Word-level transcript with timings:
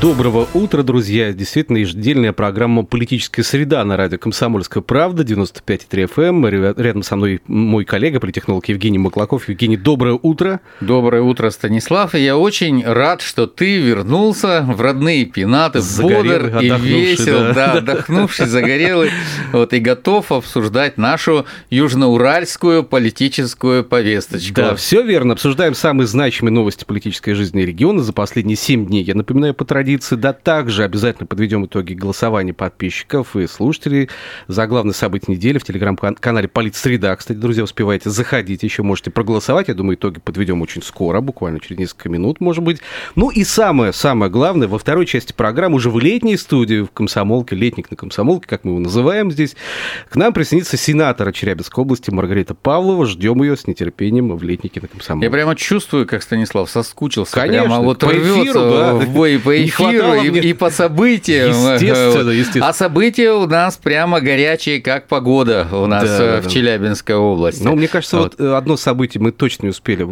Доброго 0.00 0.48
утра, 0.54 0.82
друзья. 0.82 1.34
Действительно, 1.34 1.76
еженедельная 1.76 2.32
программа 2.32 2.84
«Политическая 2.86 3.42
среда» 3.42 3.84
на 3.84 3.98
радио 3.98 4.16
«Комсомольская 4.16 4.82
правда», 4.82 5.24
95,3 5.24 6.10
FM. 6.16 6.48
Эм. 6.48 6.74
Рядом 6.78 7.02
со 7.02 7.16
мной 7.16 7.42
мой 7.46 7.84
коллега, 7.84 8.18
политехнолог 8.18 8.66
Евгений 8.66 8.96
Маклаков. 8.96 9.50
Евгений, 9.50 9.76
доброе 9.76 10.18
утро. 10.22 10.60
Доброе 10.80 11.20
утро, 11.20 11.50
Станислав. 11.50 12.14
И 12.14 12.20
я 12.20 12.38
очень 12.38 12.82
рад, 12.82 13.20
что 13.20 13.46
ты 13.46 13.76
вернулся 13.76 14.64
в 14.66 14.80
родные 14.80 15.26
пенаты, 15.26 15.80
бодр 15.98 16.60
и 16.60 16.70
весел, 16.70 17.52
да. 17.52 17.52
да, 17.52 17.72
отдохнувший, 17.74 18.46
загорелый, 18.46 19.10
вот, 19.52 19.74
и 19.74 19.80
готов 19.80 20.32
обсуждать 20.32 20.96
нашу 20.96 21.44
южноуральскую 21.68 22.84
политическую 22.84 23.84
повесточку. 23.84 24.54
Да, 24.54 24.74
все 24.76 25.02
верно. 25.02 25.34
Обсуждаем 25.34 25.74
самые 25.74 26.06
значимые 26.06 26.54
новости 26.54 26.86
политической 26.86 27.34
жизни 27.34 27.60
региона 27.60 28.02
за 28.02 28.14
последние 28.14 28.56
7 28.56 28.86
дней. 28.86 29.02
Я 29.02 29.14
напоминаю 29.14 29.52
по 29.52 29.66
традиции, 29.66 29.89
традиции, 29.90 30.14
да 30.14 30.32
также 30.32 30.84
обязательно 30.84 31.26
подведем 31.26 31.66
итоги 31.66 31.94
голосования 31.94 32.52
подписчиков 32.52 33.34
и 33.34 33.48
слушателей 33.48 34.08
за 34.46 34.68
главное 34.68 34.94
событие 34.94 35.36
недели 35.36 35.58
в 35.58 35.64
телеграм-канале 35.64 36.46
Политсреда. 36.46 37.16
Кстати, 37.16 37.38
друзья, 37.38 37.64
успевайте 37.64 38.08
заходить, 38.08 38.62
еще 38.62 38.84
можете 38.84 39.10
проголосовать. 39.10 39.66
Я 39.66 39.74
думаю, 39.74 39.96
итоги 39.96 40.20
подведем 40.20 40.62
очень 40.62 40.82
скоро, 40.82 41.20
буквально 41.20 41.58
через 41.58 41.78
несколько 41.78 42.08
минут, 42.08 42.40
может 42.40 42.62
быть. 42.62 42.80
Ну 43.16 43.30
и 43.30 43.42
самое, 43.42 43.92
самое 43.92 44.30
главное, 44.30 44.68
во 44.68 44.78
второй 44.78 45.06
части 45.06 45.32
программы, 45.32 45.76
уже 45.76 45.90
в 45.90 45.98
летней 45.98 46.36
студии, 46.36 46.82
в 46.82 46.90
Комсомолке, 46.92 47.56
летник 47.56 47.90
на 47.90 47.96
Комсомолке, 47.96 48.46
как 48.46 48.64
мы 48.64 48.70
его 48.72 48.80
называем 48.80 49.32
здесь, 49.32 49.56
к 50.08 50.14
нам 50.14 50.32
присоединится 50.32 50.76
сенатор 50.76 51.32
Челябинской 51.32 51.82
области 51.82 52.10
Маргарита 52.10 52.54
Павлова. 52.54 53.06
Ждем 53.06 53.42
ее 53.42 53.56
с 53.56 53.66
нетерпением 53.66 54.36
в 54.36 54.42
летнике 54.44 54.80
на 54.80 54.86
Комсомолке. 54.86 55.26
Я 55.26 55.32
прямо 55.32 55.56
чувствую, 55.56 56.06
как 56.06 56.22
Станислав 56.22 56.70
соскучился. 56.70 57.32
Конечно, 57.32 57.66
прямо 57.66 57.80
вот 57.80 57.98
по 57.98 58.06
эфиру, 58.06 58.60
да. 58.60 58.94
в 58.94 59.08
бой 59.10 59.40
по 59.40 59.56
эфиру 59.56 59.79
эфиру 59.80 60.14
и, 60.14 60.48
и 60.48 60.52
по 60.52 60.70
событиям. 60.70 61.50
Естественно, 61.50 62.30
естественно. 62.30 62.68
А 62.68 62.72
события 62.72 63.32
у 63.32 63.46
нас 63.46 63.76
прямо 63.76 64.20
горячие, 64.20 64.80
как 64.80 65.08
погода 65.08 65.66
у 65.72 65.86
нас 65.86 66.04
да, 66.04 66.36
э, 66.36 66.40
в 66.40 66.44
да. 66.44 66.50
Челябинской 66.50 67.14
области. 67.14 67.62
Ну, 67.62 67.76
мне 67.76 67.88
кажется, 67.88 68.18
вот. 68.18 68.34
вот 68.38 68.54
одно 68.54 68.76
событие 68.76 69.20
мы 69.22 69.32
точно 69.32 69.64
не 69.64 69.70
успели 69.70 70.06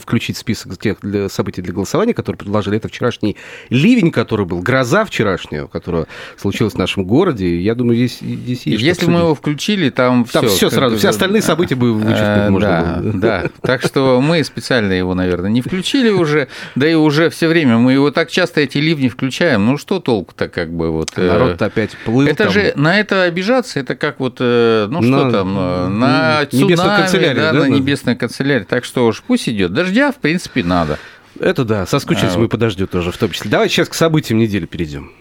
включить 0.00 0.36
в 0.36 0.40
список 0.40 0.78
тех 0.78 0.98
для, 1.02 1.28
событий 1.28 1.62
для 1.62 1.72
голосования, 1.72 2.14
которые 2.14 2.38
предложили. 2.38 2.76
Это 2.76 2.88
вчерашний 2.88 3.36
ливень, 3.70 4.10
который 4.10 4.46
был, 4.46 4.60
гроза 4.60 5.04
вчерашняя, 5.04 5.66
которая 5.66 6.06
случилась 6.36 6.74
в 6.74 6.78
нашем 6.78 7.04
городе. 7.04 7.60
Я 7.60 7.74
думаю, 7.74 7.96
здесь, 7.96 8.18
здесь 8.20 8.66
есть 8.66 8.82
Если 8.82 9.06
мы 9.06 9.20
его 9.20 9.34
включили, 9.34 9.90
там, 9.90 10.24
там 10.24 10.46
все. 10.48 10.70
сразу, 10.70 10.96
все 10.96 11.08
остальные 11.08 11.42
события 11.42 11.74
бы 11.74 11.92
вычеркнуть 11.92 12.50
можно 12.50 12.68
да, 12.68 13.00
было. 13.00 13.12
Да, 13.26 13.44
так 13.62 13.82
что 13.82 14.20
мы 14.20 14.44
специально 14.44 14.92
его, 14.92 15.14
наверное, 15.14 15.50
не 15.50 15.60
включили 15.60 16.10
уже, 16.10 16.48
да 16.74 16.88
и 16.88 16.94
уже 16.94 17.30
все 17.30 17.48
время 17.48 17.78
мы 17.78 17.92
его 17.92 18.10
так 18.10 18.30
часто 18.30 18.60
эти 18.60 18.75
ливни 18.80 19.08
включаем, 19.08 19.66
ну 19.66 19.78
что 19.78 20.00
толку-то 20.00 20.48
как 20.48 20.72
бы 20.72 20.90
вот... 20.90 21.10
Э, 21.16 21.28
народ 21.28 21.62
опять 21.62 21.96
плыл 22.04 22.26
Это 22.26 22.44
там. 22.44 22.52
же, 22.52 22.72
на 22.76 22.98
это 22.98 23.22
обижаться, 23.22 23.80
это 23.80 23.94
как 23.94 24.20
вот, 24.20 24.38
э, 24.40 24.86
ну 24.90 25.02
что 25.02 25.24
на, 25.24 25.32
там, 25.32 25.58
э, 25.58 25.88
на 25.88 26.46
цунами, 26.46 26.96
канцелярию, 27.00 27.36
да, 27.36 27.52
да, 27.52 27.58
на 27.60 27.66
небесной 27.66 28.16
канцелярии. 28.16 28.64
Так 28.64 28.84
что 28.84 29.06
уж 29.06 29.22
пусть 29.22 29.48
идет. 29.48 29.72
Дождя, 29.72 30.12
в 30.12 30.16
принципе, 30.16 30.62
надо. 30.64 30.98
Это 31.38 31.64
да, 31.64 31.86
соскучились 31.86 32.34
а, 32.34 32.36
мы 32.36 32.42
вот. 32.44 32.50
по 32.50 32.56
дождю 32.56 32.86
тоже 32.86 33.12
в 33.12 33.18
том 33.18 33.30
числе. 33.30 33.50
Давайте 33.50 33.74
сейчас 33.74 33.88
к 33.88 33.94
событиям 33.94 34.38
недели 34.38 34.66
перейдем. 34.66 35.12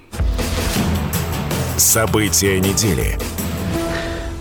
События 1.78 2.60
недели. 2.60 3.18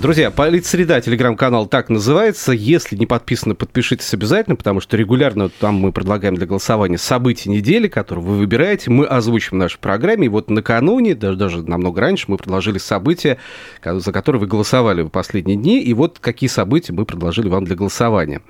Друзья, 0.05 0.31
Политсреда, 0.31 1.01
телеграм-канал 1.01 1.67
так 1.67 1.89
называется. 1.89 2.53
Если 2.53 2.95
не 2.95 3.07
подписаны, 3.07 3.55
подпишитесь 3.55 4.13
обязательно, 4.13 4.55
потому 4.55 4.81
что 4.81 4.99
регулярно 4.99 5.49
там 5.49 5.77
мы 5.77 5.93
предлагаем 5.93 6.35
для 6.35 6.45
голосования 6.45 6.99
события 6.99 7.49
недели, 7.49 7.89
которые 7.89 8.23
вы 8.23 8.37
выбираете. 8.37 8.91
Мы 8.91 9.07
озвучим 9.07 9.53
в 9.53 9.55
нашей 9.55 9.79
программе. 9.79 10.27
И 10.27 10.29
вот 10.29 10.51
накануне, 10.51 11.15
даже, 11.15 11.39
даже 11.39 11.63
намного 11.63 12.03
раньше, 12.03 12.27
мы 12.29 12.37
предложили 12.37 12.77
события, 12.77 13.39
за 13.83 14.13
которые 14.13 14.41
вы 14.41 14.47
голосовали 14.47 15.01
в 15.01 15.09
последние 15.09 15.57
дни. 15.57 15.83
И 15.83 15.95
вот 15.95 16.19
какие 16.21 16.49
события 16.49 16.93
мы 16.93 17.07
предложили 17.07 17.49
вам 17.49 17.65
для 17.65 17.75
голосования. 17.75 18.43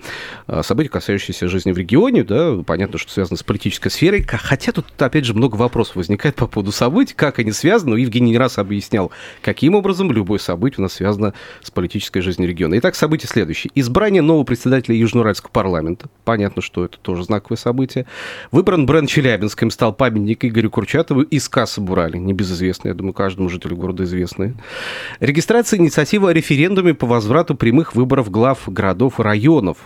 А, 0.49 0.65
события, 0.65 0.91
касающиеся 0.91 1.47
жизни 1.47 1.71
в 1.71 1.79
регионе, 1.79 2.25
да, 2.25 2.65
понятно, 2.67 2.99
что 2.99 3.13
связаны 3.13 3.37
с 3.37 3.45
политической 3.45 3.91
сферой. 3.91 4.27
Хотя 4.29 4.73
тут, 4.73 4.87
опять 5.01 5.25
же, 5.25 5.35
много 5.35 5.55
вопросов 5.55 5.95
возникает 5.95 6.35
по 6.35 6.49
поводу 6.49 6.73
событий, 6.73 7.15
как 7.15 7.39
они 7.39 7.53
связаны. 7.53 7.93
Но 7.93 7.97
Евгений 7.97 8.33
не 8.33 8.39
раз 8.39 8.59
объяснял, 8.59 9.13
каким 9.41 9.77
образом 9.77 10.11
любое 10.11 10.41
событие 10.41 10.81
у 10.81 10.83
нас 10.83 10.95
связано 10.95 11.33
с 11.62 11.71
политической 11.71 12.21
жизнью 12.21 12.49
региона. 12.49 12.78
Итак, 12.78 12.94
событие 12.94 13.28
следующее. 13.28 13.71
Избрание 13.75 14.22
нового 14.22 14.44
председателя 14.44 14.97
Южноуральского 14.97 15.50
парламента. 15.50 16.09
Понятно, 16.25 16.62
что 16.62 16.84
это 16.84 16.99
тоже 16.99 17.25
знаковое 17.25 17.59
событие. 17.59 18.06
Выбран 18.50 18.87
бренд 18.87 19.09
Челябинским, 19.09 19.71
стал 19.71 19.93
памятник 19.93 20.44
Игорю 20.44 20.71
Курчатову 20.71 21.22
из 21.22 21.49
Касса 21.49 21.81
Бурали. 21.81 22.16
Небезызвестный, 22.16 22.91
я 22.91 22.94
думаю, 22.94 23.12
каждому 23.12 23.49
жителю 23.49 23.77
города 23.77 24.05
известный. 24.05 24.55
Регистрация 25.21 25.78
инициативы 25.78 26.31
о 26.31 26.32
референдуме 26.32 26.94
по 26.94 27.06
возврату 27.06 27.55
прямых 27.55 27.94
выборов 27.94 28.31
глав 28.31 28.62
городов 28.66 29.21
и 29.21 29.22
районов 29.22 29.78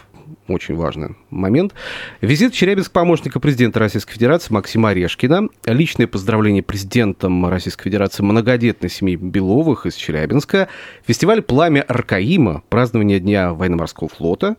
очень 0.48 0.74
важный 0.74 1.16
момент. 1.30 1.74
Визит 2.20 2.52
в 2.52 2.56
Челябинск 2.56 2.90
помощника 2.92 3.40
президента 3.40 3.78
Российской 3.78 4.14
Федерации 4.14 4.52
Максима 4.52 4.90
Орешкина. 4.90 5.48
Личное 5.66 6.06
поздравление 6.06 6.62
президентом 6.62 7.46
Российской 7.48 7.84
Федерации 7.84 8.22
многодетной 8.22 8.90
семьи 8.90 9.16
Беловых 9.16 9.86
из 9.86 9.94
Челябинска. 9.94 10.68
Фестиваль 11.06 11.42
«Пламя 11.42 11.82
Аркаима», 11.82 12.62
празднование 12.68 13.20
Дня 13.20 13.52
военно-морского 13.52 14.08
флота. 14.08 14.56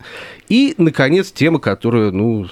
И, 0.47 0.75
наконец, 0.78 1.31
тема, 1.31 1.59
которая, 1.59 2.11
ну, 2.11 2.45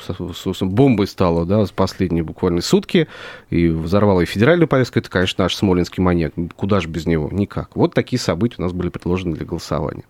бомбой 0.61 1.07
стала, 1.07 1.45
да, 1.45 1.65
с 1.65 1.71
последние 1.71 2.23
буквально 2.23 2.61
сутки, 2.61 3.07
и 3.49 3.67
взорвала 3.67 4.21
и 4.21 4.25
федеральную 4.25 4.67
повестку, 4.67 4.99
это, 4.99 5.09
конечно, 5.09 5.43
наш 5.43 5.55
смоленский 5.55 6.01
маньяк. 6.01 6.33
Куда 6.55 6.79
же 6.79 6.87
без 6.87 7.05
него? 7.05 7.29
Никак. 7.31 7.75
Вот 7.75 7.93
такие 7.93 8.19
события 8.19 8.55
у 8.59 8.63
нас 8.63 8.73
были 8.73 8.89
предложены 8.89 9.35
для 9.35 9.45
голосования. 9.45 10.03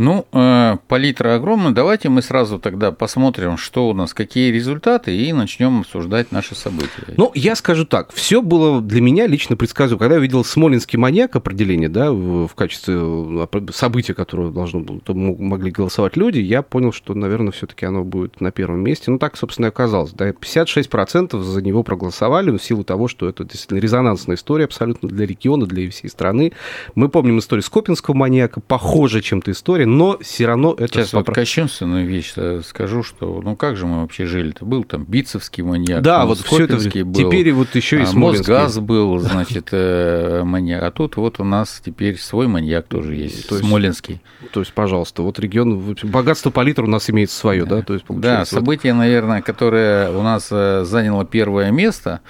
Ну, 0.00 0.26
э, 0.32 0.78
палитра 0.88 1.34
огромная. 1.34 1.72
Давайте 1.72 2.08
мы 2.08 2.22
сразу 2.22 2.58
тогда 2.58 2.90
посмотрим, 2.90 3.58
что 3.58 3.86
у 3.86 3.92
нас, 3.92 4.14
какие 4.14 4.50
результаты, 4.50 5.14
и 5.14 5.30
начнем 5.34 5.80
обсуждать 5.80 6.32
наши 6.32 6.54
события. 6.54 7.12
Ну, 7.18 7.30
я 7.34 7.54
скажу 7.54 7.84
так. 7.84 8.10
Все 8.14 8.40
было 8.40 8.80
для 8.80 9.02
меня 9.02 9.26
лично 9.26 9.58
предсказуемо. 9.58 9.98
Когда 9.98 10.14
я 10.14 10.20
видел 10.22 10.42
смолинский 10.42 10.98
маньяк 10.98 11.36
определение, 11.36 11.90
да, 11.90 12.12
в 12.12 12.48
качестве 12.54 12.96
э, 12.98 13.46
события, 13.74 14.14
которое 14.14 14.50
должно 14.50 14.80
было, 14.80 15.00
могли 15.12 15.70
голосовать 15.70 16.16
люди, 16.16 16.38
я 16.38 16.62
понял, 16.62 16.92
что, 16.92 17.12
наверное, 17.12 17.52
все-таки 17.52 17.84
оно 17.84 18.02
будет 18.02 18.40
на 18.40 18.52
первом 18.52 18.80
месте. 18.80 19.10
Ну, 19.10 19.18
так, 19.18 19.36
собственно, 19.36 19.66
и 19.66 19.68
оказалось. 19.68 20.12
Да, 20.12 20.30
56% 20.30 21.38
за 21.42 21.60
него 21.60 21.82
проголосовали 21.82 22.50
в 22.50 22.62
силу 22.62 22.84
того, 22.84 23.06
что 23.06 23.28
это 23.28 23.44
действительно 23.44 23.80
резонансная 23.80 24.36
история 24.36 24.64
абсолютно 24.64 25.10
для 25.10 25.26
региона, 25.26 25.66
для 25.66 25.90
всей 25.90 26.08
страны. 26.08 26.52
Мы 26.94 27.10
помним 27.10 27.38
историю 27.38 27.64
Скопинского 27.64 28.14
маньяка, 28.14 28.60
похожая 28.60 29.20
чем-то 29.20 29.50
история, 29.50 29.89
но 29.90 30.18
все 30.20 30.46
равно 30.46 30.74
это... 30.78 31.00
Сейчас 31.00 31.12
вот 31.12 31.26
кощунственную 31.26 32.06
вещь 32.06 32.34
скажу, 32.64 33.02
что 33.02 33.40
ну 33.42 33.56
как 33.56 33.76
же 33.76 33.86
мы 33.86 34.02
вообще 34.02 34.24
жили-то? 34.24 34.64
Был 34.64 34.84
там 34.84 35.04
Бицевский 35.04 35.62
маньяк, 35.62 36.02
да, 36.02 36.24
вот 36.26 36.38
все 36.38 36.64
это 36.64 36.76
был, 36.76 37.14
теперь 37.14 37.52
вот 37.52 37.74
еще 37.74 38.00
и 38.00 38.04
а, 38.04 38.12
Мосгаз 38.12 38.78
был, 38.78 39.18
значит, 39.18 39.68
э, 39.72 40.42
маньяк, 40.44 40.82
а 40.82 40.90
тут 40.90 41.16
вот 41.16 41.40
у 41.40 41.44
нас 41.44 41.82
теперь 41.84 42.18
свой 42.18 42.46
маньяк 42.46 42.86
тоже 42.86 43.14
есть, 43.14 43.48
то 43.48 43.56
есть, 43.56 43.66
Смоленский. 43.66 44.20
То 44.52 44.60
есть, 44.60 44.72
пожалуйста, 44.72 45.22
вот 45.22 45.38
регион, 45.38 45.96
богатство 46.04 46.50
палитра 46.50 46.84
у 46.84 46.88
нас 46.88 47.10
имеет 47.10 47.30
свое, 47.30 47.64
да? 47.64 47.82
То 47.82 47.94
есть, 47.94 48.04
да, 48.08 48.44
событие, 48.44 48.94
наверное, 48.94 49.42
которое 49.42 50.10
у 50.10 50.22
нас 50.22 50.48
э, 50.50 50.84
заняло 50.84 51.24
первое 51.24 51.70
место, 51.70 52.20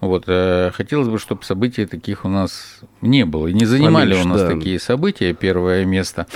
вот, 0.00 0.24
э, 0.26 0.70
хотелось 0.74 1.08
бы, 1.08 1.18
чтобы 1.18 1.44
событий 1.44 1.86
таких 1.86 2.24
у 2.24 2.28
нас 2.28 2.80
не 3.00 3.24
было, 3.24 3.46
и 3.46 3.54
не 3.54 3.64
занимали 3.64 4.10
Поменьше, 4.10 4.28
у 4.28 4.28
нас 4.28 4.40
да. 4.42 4.48
такие 4.48 4.78
события, 4.78 5.32
первое 5.32 5.84
место. 5.84 6.26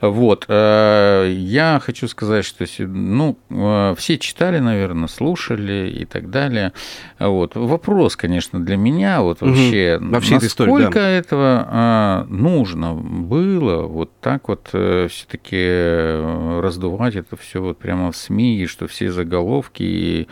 Вот. 0.00 0.19
Э, 0.48 1.32
я 1.34 1.80
хочу 1.82 2.06
сказать, 2.06 2.44
что 2.44 2.66
ну, 2.78 3.38
э, 3.48 3.94
все 3.96 4.18
читали, 4.18 4.58
наверное, 4.58 5.08
слушали 5.08 5.90
и 5.90 6.04
так 6.04 6.30
далее. 6.30 6.72
Вот. 7.18 7.54
Вопрос, 7.54 8.16
конечно, 8.16 8.60
для 8.60 8.76
меня 8.76 9.22
вот 9.22 9.40
вообще, 9.40 9.98
угу. 10.00 10.10
вообще 10.10 10.34
насколько 10.34 10.46
истории, 10.46 10.92
да. 10.92 11.08
этого 11.08 11.66
а, 11.68 12.26
нужно 12.28 12.94
было 12.94 13.86
вот 13.86 14.10
так 14.20 14.48
вот 14.48 14.68
э, 14.74 15.08
все-таки 15.10 16.60
раздувать 16.60 17.16
это 17.16 17.36
все 17.36 17.62
вот 17.62 17.78
прямо 17.78 18.12
в 18.12 18.16
СМИ, 18.16 18.62
и 18.62 18.66
что 18.66 18.86
все 18.86 19.10
заголовки 19.10 19.82
и 19.82 20.28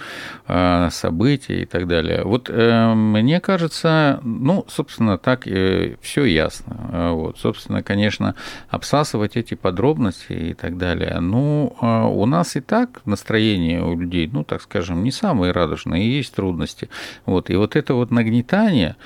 а, 0.47 0.91
события 0.91 1.63
и 1.63 1.65
так 1.65 1.87
далее. 1.89 2.25
Вот 2.25 2.51
мне 2.51 3.41
кажется, 3.41 4.21
ну, 4.23 4.65
собственно, 4.69 5.17
так 5.17 5.45
все 5.45 6.25
ясно. 6.25 7.13
Вот. 7.15 7.39
Собственно, 7.39 7.83
конечно, 7.83 8.35
обсасывать 8.69 9.37
эти 9.37 9.55
подробности 9.69 10.33
и 10.33 10.55
так 10.55 10.79
далее. 10.79 11.21
Ну, 11.21 11.77
а, 11.81 12.07
у 12.07 12.25
нас 12.25 12.57
и 12.57 12.61
так 12.61 13.03
настроение 13.05 13.85
у 13.85 13.99
людей, 14.01 14.27
ну, 14.33 14.43
так 14.43 14.63
скажем, 14.63 15.05
не 15.05 15.11
самые 15.11 15.53
радужные, 15.53 16.17
есть 16.17 16.35
трудности. 16.35 16.89
Вот. 17.27 17.51
И 17.51 17.57
вот 17.57 17.77
это 17.77 17.93
вот 17.93 18.11
нагнетание, 18.11 18.97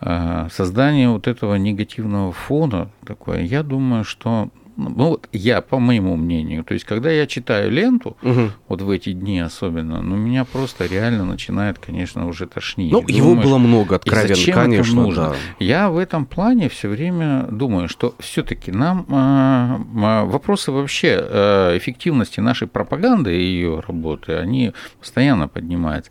а, 0.00 0.48
создание 0.52 1.08
вот 1.08 1.26
этого 1.26 1.56
негативного 1.56 2.30
фона 2.30 2.88
такое, 3.04 3.42
я 3.42 3.64
думаю, 3.64 4.04
что 4.04 4.50
ну 4.76 5.08
вот 5.10 5.28
я, 5.32 5.60
по 5.60 5.78
моему 5.78 6.16
мнению, 6.16 6.64
то 6.64 6.74
есть 6.74 6.84
когда 6.84 7.10
я 7.10 7.26
читаю 7.26 7.70
ленту, 7.70 8.16
угу. 8.22 8.50
вот 8.68 8.82
в 8.82 8.90
эти 8.90 9.12
дни 9.12 9.40
особенно, 9.40 10.02
ну 10.02 10.16
меня 10.16 10.44
просто 10.44 10.86
реально 10.86 11.24
начинает, 11.24 11.78
конечно, 11.78 12.26
уже 12.26 12.46
тошнить. 12.46 12.92
Ну, 12.92 13.00
Думаешь, 13.00 13.16
его 13.16 13.34
было 13.34 13.58
много, 13.58 13.96
откровенно, 13.96 14.34
зачем 14.34 14.54
конечно. 14.54 14.92
Это 14.92 15.00
нужно? 15.00 15.22
Да. 15.30 15.36
Я 15.58 15.90
в 15.90 15.98
этом 15.98 16.26
плане 16.26 16.68
все 16.68 16.88
время 16.88 17.46
думаю, 17.50 17.88
что 17.88 18.14
все-таки 18.18 18.72
нам 18.72 19.06
э, 19.08 20.24
вопросы 20.24 20.72
вообще 20.72 21.18
э, 21.20 21.76
эффективности 21.76 22.40
нашей 22.40 22.68
пропаганды 22.68 23.36
и 23.36 23.44
ее 23.44 23.80
работы, 23.80 24.36
они 24.36 24.72
постоянно 24.98 25.48
поднимаются. 25.48 26.10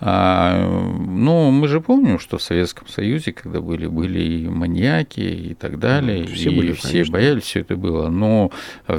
А, 0.00 0.66
ну, 0.98 1.50
мы 1.50 1.68
же 1.68 1.80
помним, 1.80 2.18
что 2.18 2.38
в 2.38 2.42
Советском 2.42 2.88
Союзе, 2.88 3.32
когда 3.32 3.60
были, 3.60 3.86
были 3.86 4.20
и 4.20 4.48
маньяки 4.48 5.20
и 5.20 5.54
так 5.54 5.78
далее, 5.78 6.26
все 6.26 6.50
и 6.50 6.56
были, 6.56 6.72
все 6.72 7.04
боялись, 7.04 7.44
все 7.44 7.60
это 7.60 7.76
было. 7.76 7.91
Но 8.08 8.50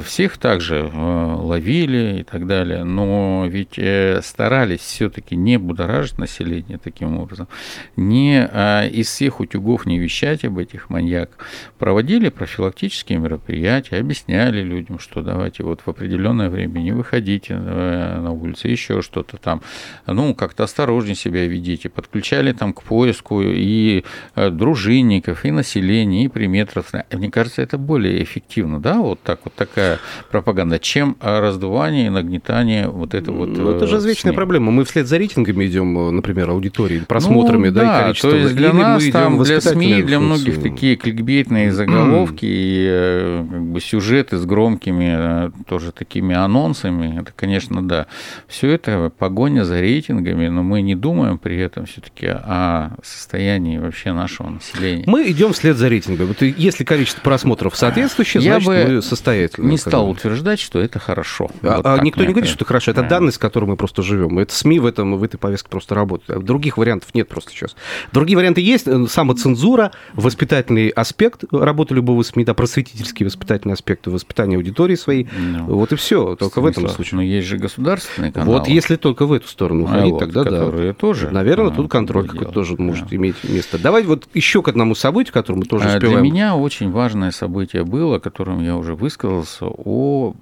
всех 0.02 0.38
также 0.38 0.90
э, 0.92 1.34
ловили 1.34 2.20
и 2.20 2.22
так 2.22 2.46
далее. 2.46 2.84
Но 2.84 3.46
ведь 3.48 3.78
э, 3.78 4.20
старались 4.22 4.80
все-таки 4.80 5.36
не 5.36 5.58
будоражить 5.58 6.18
население 6.18 6.78
таким 6.78 7.18
образом, 7.18 7.48
не 7.96 8.48
а, 8.50 8.86
из 8.86 9.08
всех 9.08 9.40
утюгов 9.40 9.86
не 9.86 9.98
вещать 9.98 10.44
об 10.44 10.58
этих 10.58 10.90
маньяках. 10.90 11.38
Проводили 11.78 12.28
профилактические 12.28 13.18
мероприятия, 13.18 13.96
объясняли 13.96 14.62
людям, 14.62 14.98
что 14.98 15.22
давайте 15.22 15.62
вот 15.62 15.80
в 15.80 15.88
определенное 15.88 16.50
время 16.50 16.80
не 16.80 16.92
выходите 16.92 17.54
э, 17.54 18.20
на 18.20 18.32
улицу, 18.32 18.68
еще 18.68 19.02
что-то 19.02 19.36
там. 19.36 19.62
Ну, 20.06 20.34
как-то 20.34 20.64
осторожнее 20.64 21.14
себя 21.14 21.46
ведите. 21.46 21.88
Подключали 21.88 22.52
там 22.52 22.72
к 22.72 22.82
поиску 22.82 23.42
и 23.42 24.04
дружинников, 24.34 25.44
и 25.44 25.50
населения, 25.50 26.24
и 26.24 26.28
приметров. 26.28 26.92
Мне 27.12 27.30
кажется, 27.30 27.62
это 27.62 27.78
более 27.78 28.22
эффективно, 28.22 28.80
да, 28.84 28.98
вот 28.98 29.18
так 29.22 29.40
вот 29.44 29.54
такая 29.54 29.98
пропаганда, 30.30 30.78
чем 30.78 31.16
раздувание 31.20 32.06
и 32.06 32.10
нагнетание 32.10 32.86
вот 32.86 33.14
это 33.14 33.32
вот. 33.32 33.48
Ну, 33.48 33.70
это 33.70 33.86
же 33.86 33.96
э, 33.96 33.98
извечная 33.98 34.32
СМИ. 34.32 34.36
проблема. 34.36 34.70
Мы 34.70 34.84
вслед 34.84 35.06
за 35.06 35.16
рейтингами 35.16 35.66
идем, 35.66 36.14
например, 36.14 36.50
аудитории, 36.50 37.00
просмотрами, 37.00 37.68
ну, 37.68 37.74
да, 37.74 37.80
да, 37.80 37.98
и 37.98 38.02
количеством. 38.02 38.30
То 38.30 38.36
есть 38.36 38.54
для 38.54 38.68
Или 38.68 38.76
нас 38.76 39.04
там, 39.06 39.42
для 39.42 39.60
СМИ, 39.60 40.02
для 40.02 40.20
многих 40.20 40.62
такие 40.62 40.96
кликбейтные 40.96 41.72
заголовки 41.72 42.44
и 42.44 42.86
э, 42.88 43.46
как 43.50 43.62
бы 43.62 43.80
сюжеты 43.80 44.36
с 44.36 44.44
громкими 44.44 45.50
тоже 45.66 45.90
такими 45.90 46.34
анонсами, 46.34 47.20
это, 47.20 47.32
конечно, 47.34 47.86
да. 47.86 48.06
Все 48.48 48.70
это 48.70 49.10
погоня 49.18 49.64
за 49.64 49.80
рейтингами, 49.80 50.48
но 50.48 50.62
мы 50.62 50.82
не 50.82 50.94
думаем 50.94 51.38
при 51.38 51.56
этом 51.58 51.86
все-таки 51.86 52.26
о 52.26 52.90
состоянии 53.02 53.78
вообще 53.78 54.12
нашего 54.12 54.50
населения. 54.50 55.04
Мы 55.06 55.30
идем 55.30 55.54
вслед 55.54 55.78
за 55.78 55.88
рейтингом. 55.88 56.26
Вот 56.26 56.42
если 56.42 56.84
количество 56.84 57.22
просмотров 57.22 57.76
соответствующее, 57.76 58.42
Я 58.42 58.60
значит, 58.60 58.66
бы 58.66 58.73
мы 58.74 59.02
состоятельны. 59.02 59.68
Не 59.68 59.78
стал 59.78 60.10
утверждать, 60.10 60.60
что 60.60 60.78
это 60.80 60.98
хорошо. 60.98 61.50
А, 61.62 61.76
вот 61.76 61.86
а 61.86 61.98
никто 61.98 62.24
не 62.24 62.32
говорит, 62.32 62.48
что 62.48 62.58
это 62.58 62.64
хорошо. 62.64 62.90
Это 62.90 63.02
да. 63.02 63.08
данность, 63.08 63.36
с 63.36 63.38
которой 63.38 63.66
мы 63.66 63.76
просто 63.76 64.02
живем. 64.02 64.38
Это 64.38 64.54
СМИ 64.54 64.80
в, 64.80 64.86
этом, 64.86 65.16
в 65.16 65.22
этой 65.22 65.38
повестке 65.38 65.68
просто 65.68 65.94
работают. 65.94 66.44
Других 66.44 66.76
вариантов 66.76 67.14
нет 67.14 67.28
просто 67.28 67.50
сейчас. 67.50 67.76
Другие 68.12 68.36
варианты 68.36 68.60
есть. 68.60 68.86
Самоцензура, 69.10 69.92
воспитательный 70.14 70.88
аспект 70.88 71.44
работы 71.52 71.94
любого 71.94 72.22
СМИ, 72.22 72.44
да, 72.44 72.54
просветительский 72.54 73.24
воспитательный 73.24 73.74
аспект 73.74 74.06
воспитания 74.06 74.56
аудитории 74.56 74.94
своей. 74.94 75.28
Ну, 75.36 75.76
вот 75.76 75.92
и 75.92 75.96
все. 75.96 76.36
Только 76.36 76.60
в 76.60 76.66
этом 76.66 76.88
случае. 76.88 77.16
Но 77.16 77.22
есть 77.22 77.46
же 77.46 77.58
государственные 77.58 78.32
каналы. 78.32 78.58
Вот 78.58 78.68
если 78.68 78.96
только 78.96 79.26
в 79.26 79.32
эту 79.32 79.48
сторону 79.48 79.88
а 79.90 80.04
вот, 80.06 80.18
тогда 80.18 80.44
да 80.44 80.92
тоже. 80.92 81.30
Наверное, 81.30 81.70
тут 81.70 81.90
контроль 81.90 82.26
какой-то 82.28 82.52
тоже 82.52 82.76
может 82.78 83.12
иметь 83.12 83.36
место. 83.44 83.78
Давай 83.78 84.04
вот 84.04 84.28
еще 84.34 84.62
к 84.62 84.68
одному 84.68 84.94
событию, 84.94 85.32
которое 85.32 85.60
мы 85.60 85.66
тоже 85.66 85.84
а 85.86 85.96
успеваем. 85.96 86.22
Для 86.22 86.30
меня 86.30 86.56
очень 86.56 86.90
важное 86.90 87.30
событие 87.30 87.84
было, 87.84 88.16
о 88.16 88.20
котором 88.20 88.62
я 88.64 88.76
уже 88.76 88.94
высказался, 88.94 89.66
о 89.66 90.34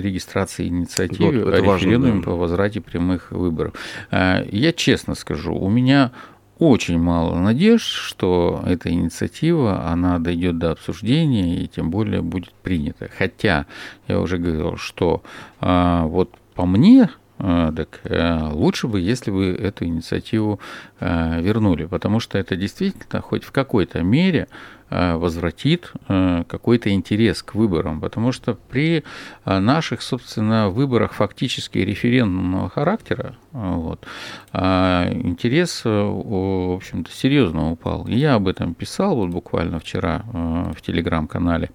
регистрации 0.00 0.68
инициативы 0.68 1.44
вот, 1.44 1.54
о 1.54 1.60
референдуме 1.60 2.20
да. 2.20 2.24
по 2.24 2.36
возврате 2.36 2.80
прямых 2.80 3.30
выборов. 3.32 3.74
А, 4.10 4.44
я 4.50 4.72
честно 4.72 5.14
скажу, 5.14 5.54
у 5.54 5.68
меня 5.68 6.12
очень 6.58 6.98
мало 6.98 7.38
надежд, 7.38 7.86
что 7.86 8.62
эта 8.66 8.90
инициатива, 8.90 9.86
она 9.86 10.18
дойдет 10.18 10.58
до 10.58 10.72
обсуждения 10.72 11.62
и 11.62 11.66
тем 11.66 11.90
более 11.90 12.20
будет 12.20 12.52
принята. 12.62 13.08
Хотя 13.16 13.66
я 14.08 14.20
уже 14.20 14.36
говорил, 14.36 14.76
что 14.76 15.22
а, 15.60 16.04
вот 16.04 16.34
по 16.54 16.66
мне 16.66 17.08
так 17.40 18.00
э, 18.04 18.48
лучше 18.52 18.86
бы, 18.86 19.00
если 19.00 19.30
бы 19.30 19.46
эту 19.46 19.86
инициативу 19.86 20.60
э, 21.00 21.40
вернули, 21.40 21.86
потому 21.86 22.20
что 22.20 22.36
это 22.38 22.54
действительно 22.54 23.22
хоть 23.22 23.44
в 23.44 23.52
какой-то 23.52 24.02
мере 24.02 24.46
э, 24.90 25.14
возвратит 25.14 25.92
какой-то 26.06 26.90
интерес 26.90 27.42
к 27.42 27.54
выборам, 27.54 28.00
потому 28.00 28.32
что 28.32 28.54
при 28.54 29.04
наших, 29.46 30.02
собственно, 30.02 30.68
выборах 30.68 31.12
фактически 31.12 31.78
референдумного 31.78 32.68
характера 32.68 33.36
вот, 33.52 34.04
интерес, 34.52 35.82
в 35.84 36.74
общем-то, 36.74 37.10
серьезно 37.12 37.70
упал. 37.70 38.06
И 38.06 38.14
я 38.14 38.34
об 38.34 38.48
этом 38.48 38.74
писал 38.74 39.16
вот 39.16 39.30
буквально 39.30 39.78
вчера 39.78 40.24
в 40.32 40.80
телеграм-канале. 40.82 41.70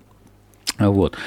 Вот. 0.77 1.17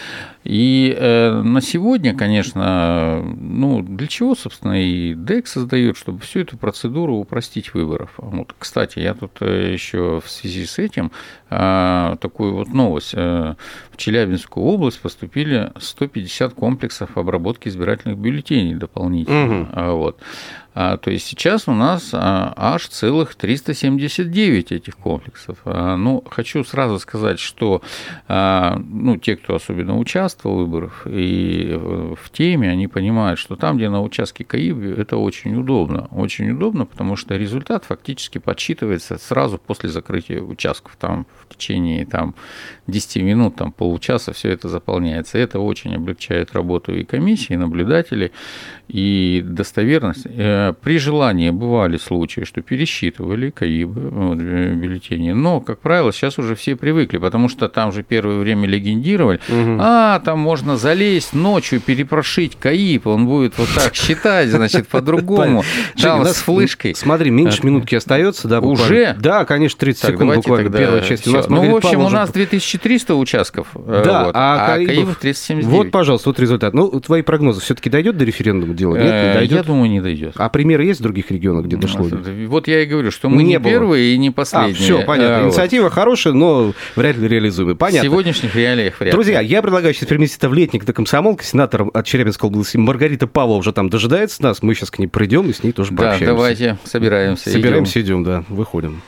И 0.44 0.94
э, 0.96 1.42
на 1.42 1.60
сегодня, 1.60 2.14
конечно, 2.14 3.22
ну, 3.22 3.82
для 3.82 4.06
чего, 4.06 4.34
собственно, 4.34 4.82
и 4.82 5.14
DEC 5.14 5.46
создает, 5.46 5.96
чтобы 5.96 6.20
всю 6.20 6.40
эту 6.40 6.56
процедуру 6.56 7.16
упростить 7.16 7.74
выборов. 7.74 8.12
Вот, 8.18 8.54
кстати, 8.58 8.98
я 8.98 9.14
тут 9.14 9.32
э, 9.40 9.72
еще 9.72 10.20
в 10.24 10.30
связи 10.30 10.64
с 10.64 10.78
этим 10.78 11.12
э, 11.50 12.16
такую 12.20 12.54
вот 12.54 12.68
новость. 12.68 13.12
Э, 13.14 13.54
в 13.90 13.96
Челябинскую 13.96 14.64
область 14.64 15.00
поступили 15.00 15.72
150 15.78 16.54
комплексов 16.54 17.16
обработки 17.16 17.68
избирательных 17.68 18.18
бюллетеней 18.18 18.74
дополнительно. 18.74 19.62
Угу. 19.62 19.96
Вот. 19.96 20.20
А, 20.80 20.96
то 20.96 21.10
есть 21.10 21.26
сейчас 21.26 21.66
у 21.66 21.72
нас 21.72 22.10
а, 22.12 22.54
аж 22.56 22.86
целых 22.86 23.34
379 23.34 24.70
этих 24.70 24.96
комплексов. 24.96 25.58
А, 25.64 25.96
ну, 25.96 26.22
хочу 26.30 26.62
сразу 26.62 27.00
сказать, 27.00 27.40
что 27.40 27.82
ну, 28.28 29.16
те, 29.16 29.36
кто 29.36 29.56
особенно 29.56 29.98
участвовал 29.98 30.56
в 30.56 30.58
выборах 30.60 31.06
и 31.06 31.72
в 31.76 32.30
теме, 32.30 32.70
они 32.70 32.86
понимают, 32.86 33.40
что 33.40 33.56
там, 33.56 33.76
где 33.76 33.88
на 33.88 34.02
участке 34.02 34.44
КАИБ, 34.44 34.98
это 34.98 35.16
очень 35.16 35.56
удобно. 35.56 36.06
Очень 36.12 36.50
удобно, 36.50 36.86
потому 36.86 37.16
что 37.16 37.36
результат 37.36 37.84
фактически 37.84 38.38
подсчитывается 38.38 39.18
сразу 39.18 39.58
после 39.58 39.88
закрытия 39.88 40.40
участков. 40.40 40.96
Там 41.00 41.26
в 41.40 41.54
течение 41.54 42.06
там, 42.06 42.34
10 42.86 43.22
минут, 43.22 43.56
там, 43.56 43.72
полчаса 43.72 44.32
все 44.32 44.50
это 44.50 44.68
заполняется. 44.68 45.38
Это 45.38 45.58
очень 45.58 45.96
облегчает 45.96 46.52
работу 46.52 46.94
и 46.94 47.04
комиссии, 47.04 47.54
и 47.54 47.56
наблюдателей, 47.56 48.30
и 48.88 49.42
достоверность. 49.44 50.26
Э, 50.68 50.72
при 50.72 50.98
желании 50.98 51.50
бывали 51.50 51.96
случаи, 51.96 52.42
что 52.42 52.62
пересчитывали 52.62 53.50
КАИБы, 53.50 54.08
вот, 54.10 54.38
бюллетени, 54.38 55.32
но, 55.32 55.60
как 55.60 55.80
правило, 55.80 56.12
сейчас 56.12 56.38
уже 56.38 56.54
все 56.54 56.76
привыкли, 56.76 57.18
потому 57.18 57.48
что 57.48 57.68
там 57.68 57.92
же 57.92 58.02
первое 58.02 58.38
время 58.38 58.66
легендировали, 58.66 59.40
угу. 59.48 59.78
а, 59.80 60.20
там 60.20 60.38
можно 60.38 60.76
залезть 60.76 61.32
ночью, 61.32 61.80
перепрошить 61.80 62.56
КАИБ, 62.56 63.06
он 63.06 63.26
будет 63.26 63.58
вот 63.58 63.68
так 63.74 63.94
считать, 63.94 64.48
значит, 64.48 64.88
по-другому, 64.88 65.64
там 66.00 66.24
с 66.24 66.36
флешкой. 66.36 66.94
Смотри, 66.94 67.30
меньше 67.30 67.64
минутки 67.64 67.94
остается, 67.94 68.48
да, 68.48 68.60
Уже? 68.60 69.16
Да, 69.18 69.44
конечно, 69.44 69.78
30 69.78 70.06
секунд 70.06 70.36
буквально, 70.36 70.70
первая 70.70 71.02
часть. 71.02 71.26
Ну, 71.26 71.72
в 71.72 71.76
общем, 71.76 72.00
у 72.00 72.08
нас 72.08 72.30
2300 72.30 73.14
участков, 73.14 73.68
э, 73.74 74.02
да, 74.04 74.30
а, 74.34 74.74
а 74.74 74.76
Каибов 74.76 75.16
379. 75.16 75.66
Вот, 75.66 75.90
пожалуйста, 75.90 76.28
вот 76.30 76.40
результат. 76.40 76.74
Ну, 76.74 76.88
твои 77.00 77.22
прогнозы 77.22 77.60
все 77.60 77.74
таки 77.74 77.90
дойдет 77.90 78.16
до 78.16 78.24
референдума 78.24 78.74
дело? 78.74 78.96
Нет, 78.96 79.06
не 79.06 79.10
э, 79.10 79.34
дойдет? 79.34 79.56
Я 79.58 79.62
думаю, 79.62 79.90
не 79.90 80.00
дойдет. 80.00 80.34
А 80.36 80.48
примеры 80.58 80.86
есть 80.86 80.98
в 80.98 81.04
других 81.04 81.30
регионах, 81.30 81.66
где 81.66 81.76
дошло? 81.76 82.08
Вот 82.48 82.66
я 82.66 82.82
и 82.82 82.86
говорю, 82.86 83.12
что 83.12 83.28
мы 83.28 83.44
не, 83.44 83.54
не 83.54 83.60
первые 83.60 84.14
и 84.14 84.18
не 84.18 84.32
последние. 84.32 84.72
А, 84.72 84.74
все, 84.74 85.04
понятно. 85.04 85.38
А, 85.38 85.44
Инициатива 85.44 85.84
вот. 85.84 85.92
хорошая, 85.92 86.32
но 86.32 86.74
вряд 86.96 87.16
ли 87.16 87.28
реализуемая. 87.28 87.76
Понятно. 87.76 88.00
В 88.00 88.10
сегодняшних 88.10 88.56
реалиях 88.56 88.98
вряд 88.98 89.14
Друзья, 89.14 89.40
я 89.40 89.62
предлагаю 89.62 89.94
сейчас 89.94 90.08
переместить 90.08 90.38
это 90.38 90.48
в 90.48 90.54
летник 90.54 90.84
до 90.84 90.92
комсомолки. 90.92 91.44
Сенатор 91.44 91.86
от 91.94 92.04
Челябинской 92.04 92.48
области 92.50 92.76
Маргарита 92.76 93.28
Павлова 93.28 93.60
уже 93.60 93.72
там 93.72 93.88
дожидается 93.88 94.42
нас. 94.42 94.60
Мы 94.60 94.74
сейчас 94.74 94.90
к 94.90 94.98
ней 94.98 95.06
придем 95.06 95.48
и 95.48 95.52
с 95.52 95.62
ней 95.62 95.70
тоже 95.70 95.92
пообщаемся. 95.92 96.24
Да, 96.24 96.32
давайте, 96.32 96.78
собираемся. 96.82 97.50
Собираемся, 97.50 98.00
идем, 98.00 98.22
идем 98.22 98.24
да, 98.24 98.44
выходим. 98.48 99.00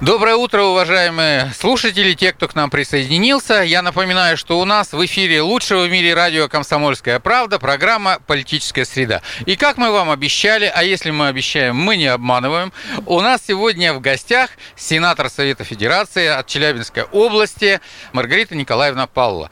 Доброе 0.00 0.36
утро, 0.36 0.62
уважаемые 0.62 1.52
слушатели, 1.58 2.12
те, 2.12 2.32
кто 2.32 2.46
к 2.46 2.54
нам 2.54 2.70
присоединился. 2.70 3.62
Я 3.62 3.82
напоминаю, 3.82 4.36
что 4.36 4.60
у 4.60 4.64
нас 4.64 4.92
в 4.92 5.04
эфире 5.04 5.42
лучшего 5.42 5.86
в 5.86 5.90
мире 5.90 6.14
радио 6.14 6.48
«Комсомольская 6.48 7.18
правда» 7.18 7.58
программа 7.58 8.20
«Политическая 8.28 8.84
среда». 8.84 9.22
И 9.44 9.56
как 9.56 9.76
мы 9.76 9.90
вам 9.90 10.08
обещали, 10.10 10.70
а 10.72 10.84
если 10.84 11.10
мы 11.10 11.26
обещаем, 11.26 11.74
мы 11.74 11.96
не 11.96 12.06
обманываем, 12.06 12.72
у 13.06 13.20
нас 13.20 13.42
сегодня 13.44 13.92
в 13.92 14.00
гостях 14.00 14.50
сенатор 14.76 15.28
Совета 15.30 15.64
Федерации 15.64 16.28
от 16.28 16.46
Челябинской 16.46 17.02
области 17.02 17.80
Маргарита 18.12 18.54
Николаевна 18.54 19.08
Павлова. 19.08 19.50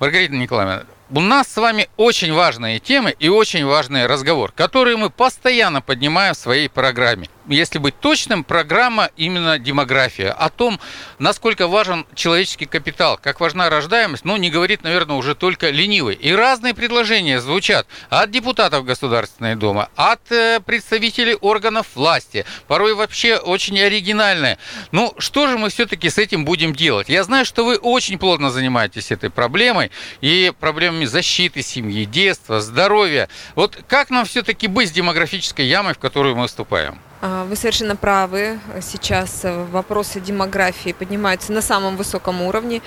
Маргарита 0.00 0.32
Николаевна, 0.32 0.84
у 1.10 1.20
нас 1.20 1.46
с 1.48 1.56
вами 1.58 1.90
очень 1.98 2.32
важные 2.32 2.78
темы 2.78 3.14
и 3.18 3.28
очень 3.28 3.66
важный 3.66 4.06
разговор, 4.06 4.50
который 4.52 4.96
мы 4.96 5.10
постоянно 5.10 5.82
поднимаем 5.82 6.32
в 6.32 6.38
своей 6.38 6.70
программе 6.70 7.28
если 7.46 7.78
быть 7.78 7.98
точным, 8.00 8.44
программа 8.44 9.10
именно 9.16 9.58
демография. 9.58 10.30
О 10.30 10.48
том, 10.50 10.80
насколько 11.18 11.68
важен 11.68 12.06
человеческий 12.14 12.66
капитал, 12.66 13.18
как 13.20 13.40
важна 13.40 13.70
рождаемость, 13.70 14.24
ну, 14.24 14.36
не 14.36 14.50
говорит, 14.50 14.82
наверное, 14.82 15.16
уже 15.16 15.34
только 15.34 15.70
ленивый. 15.70 16.14
И 16.14 16.32
разные 16.32 16.74
предложения 16.74 17.40
звучат 17.40 17.86
от 18.10 18.30
депутатов 18.30 18.84
Государственной 18.84 19.56
Думы, 19.56 19.88
от 19.96 20.30
э, 20.32 20.60
представителей 20.60 21.34
органов 21.34 21.88
власти, 21.94 22.44
порой 22.66 22.94
вообще 22.94 23.36
очень 23.36 23.78
оригинальные. 23.80 24.58
Ну, 24.92 25.14
что 25.18 25.46
же 25.46 25.58
мы 25.58 25.70
все-таки 25.70 26.10
с 26.10 26.18
этим 26.18 26.44
будем 26.44 26.74
делать? 26.74 27.08
Я 27.08 27.24
знаю, 27.24 27.44
что 27.44 27.64
вы 27.64 27.76
очень 27.76 28.18
плотно 28.18 28.50
занимаетесь 28.50 29.10
этой 29.10 29.30
проблемой 29.30 29.90
и 30.20 30.52
проблемами 30.58 31.04
защиты 31.04 31.62
семьи, 31.62 32.04
детства, 32.04 32.60
здоровья. 32.60 33.28
Вот 33.54 33.78
как 33.88 34.10
нам 34.10 34.24
все-таки 34.24 34.66
быть 34.66 34.88
с 34.88 34.92
демографической 34.92 35.66
ямой, 35.66 35.94
в 35.94 35.98
которую 35.98 36.36
мы 36.36 36.46
вступаем? 36.46 36.98
А, 37.26 37.44
вы 37.46 37.56
совершенно 37.56 37.96
правы. 37.96 38.58
Сейчас 38.82 39.46
вопросы 39.70 40.20
демографии 40.20 40.92
поднимаются 40.92 41.54
на 41.54 41.62
самом 41.62 41.96
высоком 41.96 42.42
уровне. 42.42 42.82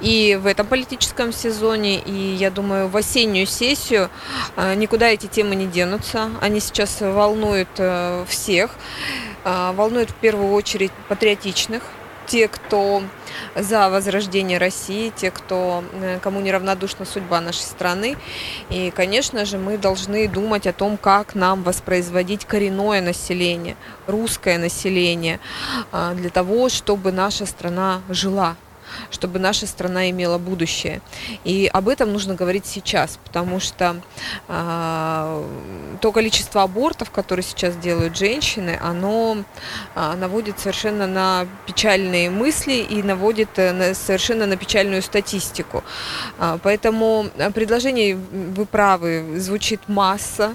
И 0.00 0.38
в 0.40 0.46
этом 0.46 0.66
политическом 0.66 1.30
сезоне, 1.30 1.98
и, 2.00 2.34
я 2.34 2.50
думаю, 2.50 2.88
в 2.88 2.96
осеннюю 2.96 3.46
сессию 3.46 4.08
а, 4.56 4.74
никуда 4.74 5.10
эти 5.10 5.26
темы 5.26 5.56
не 5.56 5.66
денутся. 5.66 6.30
Они 6.40 6.60
сейчас 6.60 7.02
волнуют 7.02 7.68
э, 7.76 8.24
всех. 8.26 8.70
А, 9.44 9.74
волнуют 9.74 10.08
в 10.08 10.14
первую 10.14 10.54
очередь 10.54 10.92
патриотичных 11.08 11.82
те, 12.32 12.48
кто 12.48 13.02
за 13.54 13.90
возрождение 13.90 14.56
России, 14.56 15.12
те, 15.14 15.30
кто, 15.30 15.84
э, 15.92 16.18
кому 16.22 16.40
неравнодушна 16.40 17.04
судьба 17.04 17.42
нашей 17.42 17.60
страны. 17.64 18.16
И, 18.70 18.90
конечно 18.90 19.44
же, 19.44 19.58
мы 19.58 19.76
должны 19.76 20.26
думать 20.28 20.66
о 20.66 20.72
том, 20.72 20.96
как 20.96 21.34
нам 21.34 21.62
воспроизводить 21.62 22.46
коренное 22.46 23.02
население, 23.02 23.76
русское 24.06 24.56
население, 24.56 25.40
а, 25.92 26.14
для 26.14 26.30
того, 26.30 26.70
чтобы 26.70 27.12
наша 27.12 27.44
страна 27.44 28.00
жила 28.08 28.56
чтобы 29.10 29.38
наша 29.38 29.66
страна 29.66 30.10
имела 30.10 30.38
будущее. 30.38 31.00
И 31.44 31.68
об 31.72 31.88
этом 31.88 32.12
нужно 32.12 32.34
говорить 32.34 32.66
сейчас, 32.66 33.18
потому 33.24 33.60
что 33.60 33.96
э, 34.48 35.44
то 36.00 36.12
количество 36.12 36.62
абортов, 36.62 37.10
которые 37.10 37.44
сейчас 37.44 37.76
делают 37.76 38.16
женщины, 38.16 38.78
оно 38.82 39.38
э, 39.94 40.14
наводит 40.16 40.58
совершенно 40.58 41.06
на 41.06 41.46
печальные 41.66 42.30
мысли 42.30 42.74
и 42.74 43.02
наводит 43.02 43.50
э, 43.56 43.72
на, 43.72 43.94
совершенно 43.94 44.46
на 44.46 44.56
печальную 44.56 45.02
статистику. 45.02 45.82
Э, 46.38 46.58
поэтому 46.62 47.26
предложение, 47.54 48.16
вы 48.16 48.66
правы, 48.66 49.38
звучит 49.38 49.80
масса, 49.88 50.54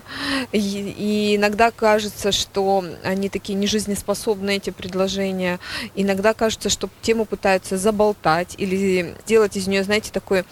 и, 0.52 0.60
и 0.98 1.36
иногда 1.36 1.72
кажется, 1.72 2.32
что 2.32 2.84
они 3.04 3.30
такие 3.30 3.56
нежизнеспособные, 3.56 4.58
эти 4.58 4.70
предложения. 4.70 5.60
Иногда 5.96 6.34
кажется, 6.34 6.70
что 6.70 6.90
тему 7.02 7.26
пытаются 7.26 7.78
заболтать 7.78 8.27
болтать 8.28 8.56
или 8.58 9.16
делать 9.26 9.56
из 9.58 9.68
нее, 9.68 9.84
знаете, 9.84 10.12
такое 10.12 10.46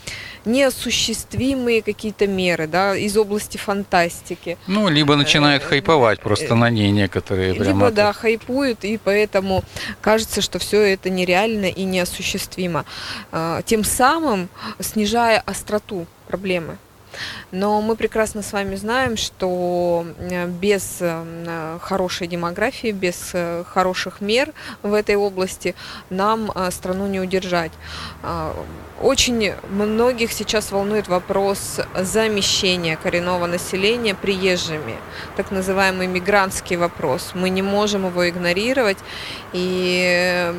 неосуществимые 0.46 1.82
какие-то 1.82 2.27
меры, 2.27 2.67
да, 2.67 2.96
из 2.96 3.17
области 3.17 3.58
фантастики. 3.58 4.58
Ну, 4.67 4.89
либо 4.89 5.15
начинают 5.15 5.63
э, 5.63 5.67
хайповать 5.67 6.20
просто 6.20 6.55
на 6.55 6.70
ней 6.70 6.91
некоторые. 6.91 7.53
Либо, 7.53 7.91
да, 7.91 8.13
хайпуют, 8.13 8.84
и 8.86 8.98
поэтому 8.98 9.63
кажется, 10.01 10.41
что 10.41 10.60
все 10.60 10.82
это 10.82 11.10
нереально 11.10 11.65
и 11.65 11.84
неосуществимо. 11.84 12.86
А, 13.32 13.62
тем 13.63 13.84
самым 13.84 14.50
снижая 14.79 15.41
остроту 15.46 16.05
проблемы. 16.27 16.77
Но 17.52 17.82
мы 17.82 17.96
прекрасно 17.96 18.42
с 18.42 18.54
вами 18.54 18.76
знаем, 18.76 19.18
что 19.18 20.06
э, 20.20 20.48
без 20.48 20.98
э, 21.00 21.78
хорошей 21.82 22.28
демографии, 22.28 22.92
без 22.92 23.32
э, 23.34 23.64
хороших 23.68 24.22
мер 24.22 24.52
в 24.84 24.94
этой 24.94 25.16
области 25.16 25.76
нам 26.10 26.52
страну 26.72 27.08
не 27.08 27.20
удержать. 27.20 27.72
А, 28.24 28.56
очень 29.02 29.54
многих 29.70 30.32
сейчас 30.32 30.72
волнует 30.72 31.08
вопрос 31.08 31.80
замещения 31.96 32.96
коренного 32.96 33.46
населения 33.46 34.16
приезжими, 34.16 34.96
так 35.36 35.52
называемый 35.52 36.08
мигрантский 36.08 36.78
вопрос. 36.78 37.32
Мы 37.34 37.50
не 37.50 37.62
можем 37.62 38.06
его 38.06 38.28
игнорировать, 38.30 38.98
и 39.54 40.54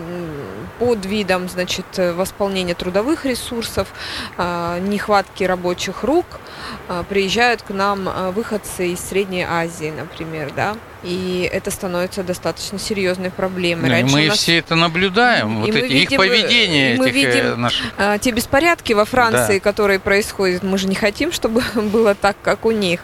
под 0.79 1.07
видом 1.07 1.49
значит, 1.49 1.87
восполнения 1.97 2.75
трудовых 2.75 3.25
ресурсов, 3.25 3.89
а, 4.37 4.79
нехватки 4.81 5.45
рабочих 5.45 6.05
рук 6.05 6.27
приезжают 7.09 7.63
к 7.63 7.71
нам 7.71 8.09
а, 8.09 8.31
выходцы 8.31 8.89
из 8.89 9.01
Средней 9.01 9.45
Азии, 9.45 9.93
например, 9.97 10.53
да, 10.55 10.77
и 11.03 11.49
это 11.53 11.71
становится 11.71 12.23
достаточно 12.23 12.79
серьезной 12.79 13.31
проблемой. 13.31 14.03
Ну, 14.03 14.11
мы 14.11 14.29
нас... 14.29 14.39
все 14.39 14.59
это 14.59 14.75
наблюдаем, 14.75 15.61
вот 15.61 15.69
эти, 15.69 15.93
видим, 15.93 15.99
их 15.99 16.17
поведение. 16.19 16.97
Мы 16.97 17.11
этих 17.11 17.17
э, 17.17 17.27
видим 17.27 17.61
наших... 17.61 17.87
А, 17.99 18.19
те 18.19 18.31
беспорядки 18.31 18.93
во 18.93 19.05
Франции, 19.05 19.55
да. 19.55 19.61
которые 19.61 20.01
происходят. 20.01 20.63
Мы 20.63 20.79
же 20.79 20.89
не 20.89 20.95
хотим, 20.95 21.33
чтобы 21.33 21.63
было 21.75 22.15
так, 22.15 22.37
как 22.43 22.65
у 22.65 22.71
них. 22.71 23.01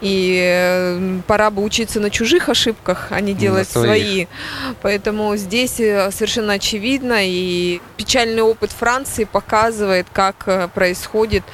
И 0.00 0.40
э, 0.42 1.20
пора 1.26 1.50
бы 1.50 1.62
учиться 1.62 2.00
на 2.00 2.10
чужих 2.10 2.48
ошибках, 2.48 3.08
а 3.10 3.20
не 3.20 3.34
делать 3.34 3.68
свои. 3.68 4.26
Поэтому 4.82 5.36
здесь 5.36 5.78
э, 5.78 6.10
совершенно 6.10 6.54
очевидно, 6.54 7.18
и 7.20 7.80
печальный 7.96 8.42
опыт 8.42 8.72
Франции 8.72 9.24
показывает, 9.24 10.06
как 10.12 10.70
происходит 10.72 11.44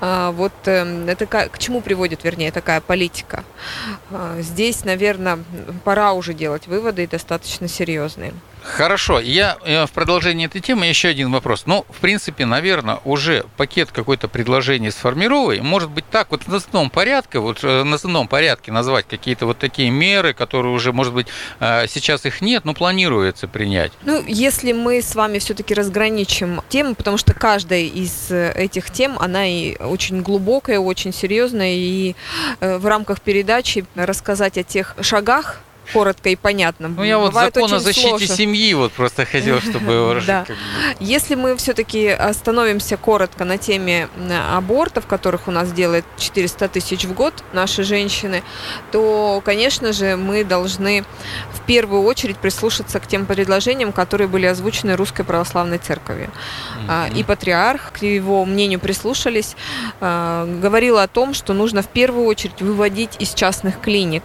вот 0.00 0.52
это 0.66 1.26
к 1.26 1.58
чему 1.58 1.80
приводит, 1.80 2.24
вернее, 2.24 2.52
такая 2.52 2.80
политика. 2.80 3.44
Здесь, 4.38 4.84
наверное, 4.84 5.25
наверное, 5.26 5.44
пора 5.84 6.12
уже 6.12 6.34
делать 6.34 6.66
выводы 6.66 7.06
достаточно 7.06 7.68
серьезные. 7.68 8.32
Хорошо, 8.74 9.20
я 9.20 9.56
э, 9.64 9.86
в 9.86 9.92
продолжении 9.92 10.46
этой 10.46 10.60
темы 10.60 10.86
еще 10.86 11.08
один 11.08 11.32
вопрос. 11.32 11.64
Ну, 11.66 11.86
в 11.88 12.00
принципе, 12.00 12.44
наверное, 12.44 12.98
уже 13.04 13.44
пакет 13.56 13.90
какой-то 13.90 14.28
предложений 14.28 14.90
сформирован. 14.90 15.64
Может 15.64 15.90
быть, 15.90 16.04
так 16.10 16.30
вот 16.30 16.46
в 16.46 16.54
основном 16.54 16.90
порядке, 16.90 17.38
вот 17.38 17.62
э, 17.62 17.84
на 17.84 17.94
основном 17.94 18.28
порядке 18.28 18.72
назвать 18.72 19.06
какие-то 19.08 19.46
вот 19.46 19.58
такие 19.58 19.90
меры, 19.90 20.34
которые 20.34 20.72
уже, 20.74 20.92
может 20.92 21.14
быть, 21.14 21.28
э, 21.60 21.86
сейчас 21.88 22.26
их 22.26 22.40
нет, 22.40 22.64
но 22.64 22.74
планируется 22.74 23.48
принять. 23.48 23.92
Ну, 24.02 24.22
если 24.26 24.72
мы 24.72 25.00
с 25.00 25.14
вами 25.14 25.38
все-таки 25.38 25.72
разграничим 25.72 26.60
темы, 26.68 26.94
потому 26.94 27.16
что 27.16 27.34
каждая 27.34 27.82
из 27.82 28.30
этих 28.30 28.90
тем, 28.90 29.18
она 29.18 29.46
и 29.46 29.76
очень 29.76 30.22
глубокая, 30.22 30.80
очень 30.80 31.12
серьезная, 31.12 31.74
и 31.74 32.14
в 32.60 32.84
рамках 32.86 33.20
передачи 33.20 33.86
рассказать 33.94 34.58
о 34.58 34.62
тех 34.62 34.96
шагах, 35.00 35.60
коротко 35.92 36.28
и 36.28 36.36
понятно. 36.36 36.88
Ну, 36.88 37.04
я 37.04 37.18
вот 37.18 37.28
Бывает 37.28 37.54
закон 37.54 37.72
о 37.72 37.78
защите 37.78 38.08
сложно. 38.08 38.26
семьи 38.26 38.74
вот 38.74 38.92
просто 38.92 39.24
хотел, 39.24 39.60
чтобы... 39.60 40.20
Да. 40.26 40.44
Если 40.98 41.34
мы 41.34 41.56
все-таки 41.56 42.08
остановимся 42.08 42.96
коротко 42.96 43.44
на 43.44 43.58
теме 43.58 44.08
абортов, 44.52 45.06
которых 45.06 45.46
у 45.46 45.50
нас 45.50 45.72
делает 45.72 46.04
400 46.18 46.68
тысяч 46.68 47.04
в 47.04 47.12
год 47.14 47.44
наши 47.52 47.84
женщины, 47.84 48.42
то, 48.90 49.40
конечно 49.44 49.92
же, 49.92 50.16
мы 50.16 50.42
должны 50.42 51.04
в 51.52 51.60
первую 51.66 52.02
очередь 52.02 52.38
прислушаться 52.38 52.98
к 52.98 53.06
тем 53.06 53.26
предложениям, 53.26 53.92
которые 53.92 54.26
были 54.26 54.46
озвучены 54.46 54.96
Русской 54.96 55.24
Православной 55.24 55.78
Церковью. 55.78 56.30
Mm-hmm. 56.88 57.14
И 57.14 57.22
патриарх, 57.22 57.92
к 57.92 58.02
его 58.02 58.44
мнению 58.44 58.80
прислушались, 58.80 59.54
а, 60.00 60.46
говорил 60.60 60.98
о 60.98 61.06
том, 61.06 61.34
что 61.34 61.52
нужно 61.52 61.82
в 61.82 61.88
первую 61.88 62.26
очередь 62.26 62.60
выводить 62.60 63.16
из 63.18 63.34
частных 63.34 63.80
клиник, 63.80 64.24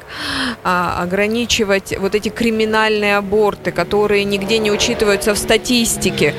а, 0.63 1.01
ограничить 1.01 1.50
ограничивать 1.51 1.93
вот 1.99 2.15
эти 2.15 2.29
криминальные 2.29 3.17
аборты, 3.17 3.71
которые 3.71 4.23
нигде 4.23 4.57
не 4.57 4.71
учитываются 4.71 5.33
в 5.33 5.37
статистике, 5.37 6.33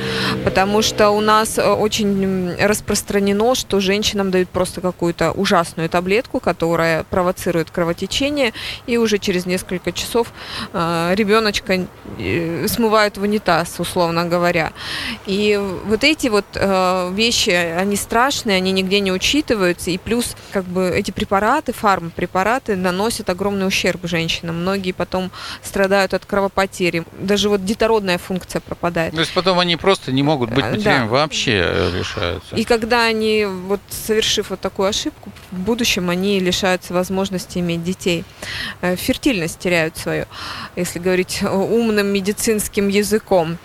потому 0.44 0.82
что 0.82 1.10
у 1.10 1.20
нас 1.20 1.58
э, 1.58 1.70
очень 1.70 2.54
распространено, 2.58 3.54
что 3.54 3.80
женщинам 3.80 4.30
дают 4.30 4.48
просто 4.48 4.80
какую-то 4.80 5.32
ужасную 5.32 5.88
таблетку, 5.88 6.40
которая 6.40 7.04
провоцирует 7.04 7.70
кровотечение, 7.70 8.52
и 8.86 8.96
уже 8.96 9.18
через 9.18 9.46
несколько 9.46 9.92
часов 9.92 10.32
э, 10.72 11.14
ребеночка 11.14 11.86
э, 12.18 12.66
смывают 12.68 13.18
в 13.18 13.22
унитаз, 13.22 13.80
условно 13.80 14.24
говоря. 14.24 14.72
И 15.26 15.60
вот 15.86 16.04
эти 16.04 16.28
вот 16.28 16.44
вещи, 17.12 17.50
они 17.50 17.96
страшные, 17.96 18.56
они 18.56 18.72
нигде 18.72 19.00
не 19.00 19.12
учитываются, 19.12 19.90
и 19.90 19.98
плюс 19.98 20.36
как 20.52 20.64
бы 20.64 20.90
эти 20.94 21.10
препараты, 21.10 21.72
фармпрепараты 21.72 22.76
наносят 22.76 23.30
огромный 23.30 23.66
ущерб 23.66 24.00
женщинам. 24.04 24.60
Многие 24.62 24.92
потом 25.02 25.32
страдают 25.64 26.14
от 26.14 26.24
кровопотери. 26.26 27.02
Даже 27.18 27.48
вот 27.48 27.64
детородная 27.64 28.18
функция 28.18 28.60
пропадает. 28.60 29.12
То 29.12 29.20
есть 29.20 29.34
потом 29.34 29.58
они 29.58 29.76
просто 29.76 30.12
не 30.12 30.22
могут 30.22 30.50
быть 30.50 30.64
матерями, 30.64 31.00
да. 31.00 31.06
вообще 31.06 31.90
лишаются. 31.92 32.54
И 32.54 32.62
когда 32.62 33.04
они, 33.04 33.46
вот 33.46 33.80
совершив 33.90 34.50
вот 34.50 34.60
такую 34.60 34.88
ошибку, 34.88 35.32
в 35.50 35.58
будущем 35.58 36.08
они 36.08 36.38
лишаются 36.38 36.94
возможности 36.94 37.58
иметь 37.58 37.82
детей. 37.82 38.24
Э, 38.80 38.94
фертильность 38.94 39.58
теряют 39.58 39.96
свою, 39.96 40.26
если 40.76 41.00
говорить 41.00 41.42
умным 41.42 42.06
медицинским 42.06 42.86
языком. 42.86 43.58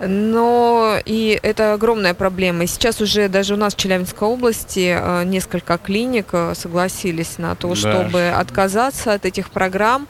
Но 0.00 0.98
и 1.06 1.38
это 1.42 1.72
огромная 1.72 2.12
проблема. 2.12 2.64
И 2.64 2.66
сейчас 2.66 3.00
уже 3.00 3.28
даже 3.28 3.54
у 3.54 3.56
нас 3.56 3.74
в 3.74 3.78
Челябинской 3.78 4.28
области 4.28 4.94
э, 5.00 5.24
несколько 5.24 5.78
клиник 5.78 6.26
э, 6.32 6.52
согласились 6.54 7.38
на 7.38 7.54
то, 7.54 7.68
да. 7.70 7.74
чтобы 7.76 8.28
отказаться 8.28 9.14
от 9.14 9.24
этих 9.24 9.48
программ. 9.48 10.08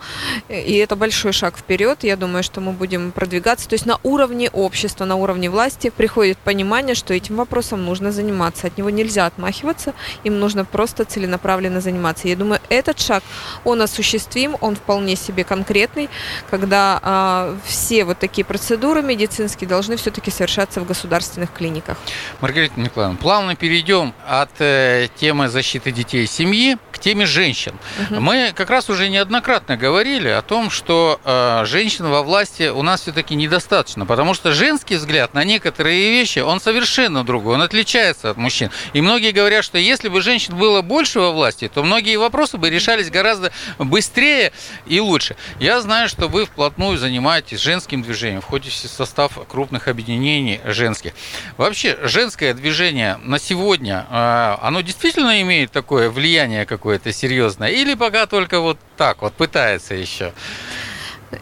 И 0.65 0.77
это 0.77 0.97
большой 0.97 1.33
шаг 1.33 1.59
вперед. 1.59 2.05
Я 2.05 2.17
думаю, 2.17 2.43
что 2.43 2.61
мы 2.61 2.73
будем 2.73 3.13
продвигаться. 3.13 3.69
То 3.69 3.75
есть 3.75 3.87
на 3.87 3.99
уровне 4.03 4.49
общества, 4.51 5.05
на 5.05 5.17
уровне 5.17 5.51
власти 5.51 5.91
приходит 5.91 6.39
понимание, 6.39 6.95
что 6.95 7.13
этим 7.13 7.37
вопросом 7.37 7.85
нужно 7.85 8.13
заниматься. 8.13 8.67
От 8.67 8.79
него 8.79 8.91
нельзя 8.91 9.27
отмахиваться, 9.27 9.95
им 10.25 10.39
нужно 10.39 10.65
просто 10.65 11.05
целенаправленно 11.05 11.81
заниматься. 11.81 12.29
Я 12.29 12.37
думаю, 12.37 12.61
этот 12.69 12.99
шаг, 12.99 13.23
он 13.65 13.83
осуществим, 13.83 14.57
он 14.61 14.77
вполне 14.77 15.17
себе 15.17 15.45
конкретный, 15.45 16.09
когда 16.51 16.99
а, 17.03 17.57
все 17.65 18.05
вот 18.05 18.19
такие 18.19 18.45
процедуры 18.45 19.03
медицинские 19.03 19.69
должны 19.69 19.97
все-таки 19.97 20.31
совершаться 20.31 20.81
в 20.81 20.87
государственных 20.87 21.53
клиниках. 21.53 21.99
Маргарита 22.41 22.81
Николаевна, 22.81 23.19
плавно 23.19 23.57
перейдем 23.57 24.15
от 24.27 24.51
э, 24.61 25.09
темы 25.17 25.49
защиты 25.49 25.93
детей 25.93 26.25
и 26.25 26.27
семьи 26.27 26.79
к 26.91 26.99
теме 26.99 27.27
женщин. 27.27 27.75
Угу. 28.11 28.21
Мы 28.21 28.53
как 28.55 28.71
раз 28.71 28.89
уже 28.89 29.09
неоднократно 29.09 29.77
говорили 29.77 30.29
о 30.29 30.43
том, 30.43 30.54
что 30.71 31.21
э, 31.25 31.65
женщин 31.67 32.09
во 32.09 32.23
власти 32.23 32.69
у 32.69 32.83
нас 32.83 33.01
все-таки 33.03 33.35
недостаточно, 33.35 34.07
потому 34.07 34.35
что 34.35 34.53
женский 34.53 34.97
взгляд 34.97 35.35
на 35.35 35.43
некоторые 35.43 36.11
вещи, 36.11 36.39
он 36.39 36.61
совершенно 36.61 37.25
другой, 37.25 37.55
он 37.55 37.63
отличается 37.63 38.31
от 38.31 38.37
мужчин. 38.37 38.71
И 38.93 39.01
многие 39.01 39.33
говорят, 39.33 39.65
что 39.65 39.79
если 39.79 40.09
бы 40.09 40.21
женщин 40.21 40.57
было 40.57 40.81
больше 40.81 41.19
во 41.19 41.33
власти, 41.33 41.69
то 41.73 41.83
многие 41.83 42.17
вопросы 42.17 42.57
бы 42.57 42.71
решались 42.71 43.11
гораздо 43.11 43.51
быстрее 43.79 44.53
и 44.87 45.01
лучше. 45.01 45.37
Я 45.59 45.81
знаю, 45.81 46.09
что 46.09 46.29
вы 46.29 46.47
вплотную 46.47 46.99
занимаетесь 46.99 47.61
женским 47.61 48.03
движением, 48.03 48.41
входите 48.41 48.87
в 48.87 48.91
состав 48.91 49.39
крупных 49.49 49.89
объединений 49.89 50.61
женских. 50.65 51.15
Вообще, 51.57 51.99
женское 52.03 52.55
движение 52.55 53.19
на 53.25 53.41
сегодня, 53.41 54.07
э, 54.09 54.57
оно 54.63 54.83
действительно 54.83 55.43
имеет 55.43 55.73
такое 55.73 56.11
влияние 56.11 56.65
какое-то 56.65 57.13
серьезное? 57.13 57.71
Или 57.71 57.95
пока 57.95 58.27
только 58.27 58.61
вот 58.61 58.79
так 58.97 59.23
вот 59.23 59.33
пытается 59.35 59.95
еще? 59.95 60.33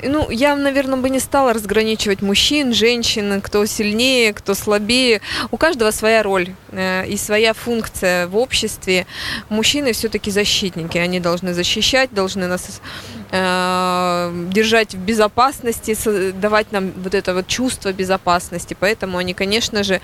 Ну, 0.03 0.31
я, 0.31 0.57
наверное, 0.57 0.99
бы 0.99 1.11
не 1.11 1.21
стала 1.21 1.53
разграничивать 1.53 2.23
мужчин, 2.23 2.73
женщин, 2.73 3.41
кто 3.41 3.67
сильнее, 3.67 4.33
кто 4.33 4.55
слабее. 4.55 5.21
У 5.51 5.57
каждого 5.57 5.91
своя 5.91 6.23
роль 6.23 6.55
э, 6.71 7.07
и 7.07 7.17
своя 7.17 7.53
функция 7.53 8.27
в 8.27 8.37
обществе. 8.37 9.07
Мужчины 9.49 9.93
все-таки 9.93 10.31
защитники, 10.31 10.99
они 10.99 11.21
должны 11.21 11.53
защищать, 11.55 12.13
должны 12.13 12.47
нас 12.47 12.81
э, 13.33 14.49
держать 14.53 14.95
в 14.95 14.99
безопасности, 14.99 15.97
давать 16.33 16.71
нам 16.71 16.93
вот 16.97 17.15
это 17.15 17.35
вот 17.35 17.47
чувство 17.47 17.93
безопасности. 17.93 18.77
Поэтому 18.79 19.19
они, 19.19 19.35
конечно 19.35 19.83
же, 19.83 20.01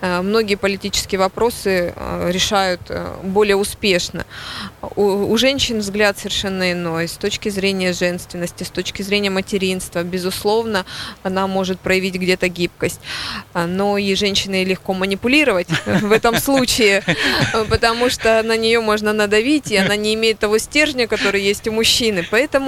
э, 0.00 0.20
многие 0.22 0.56
политические 0.56 1.20
вопросы 1.20 1.94
э, 1.96 2.30
решают 2.30 2.80
более 3.22 3.56
успешно. 3.56 4.26
У, 4.96 5.02
у 5.02 5.38
женщин 5.38 5.78
взгляд 5.78 6.18
совершенно 6.18 6.72
иной. 6.72 7.08
С 7.08 7.16
точки 7.16 7.48
зрения 7.48 7.92
женственности, 7.92 8.64
с 8.64 8.70
точки 8.70 9.02
зрения 9.02 9.30
материнства, 9.30 10.02
безусловно, 10.02 10.84
она 11.22 11.46
может 11.46 11.78
проявить 11.80 12.16
где-то 12.16 12.48
гибкость. 12.48 13.00
Но 13.54 13.98
и 13.98 14.14
женщиной 14.14 14.64
легко 14.64 14.94
манипулировать 14.94 15.68
в 15.86 16.12
этом 16.12 16.38
случае, 16.38 17.02
потому 17.70 18.10
что 18.10 18.42
на 18.42 18.56
нее 18.56 18.80
можно 18.80 19.12
надавить, 19.12 19.70
и 19.70 19.76
она 19.76 19.96
не 19.96 20.14
имеет 20.14 20.38
того 20.38 20.58
стержня, 20.58 21.06
который 21.06 21.42
есть 21.42 21.68
у 21.68 21.72
мужчины. 21.72 22.26
Поэтому 22.30 22.63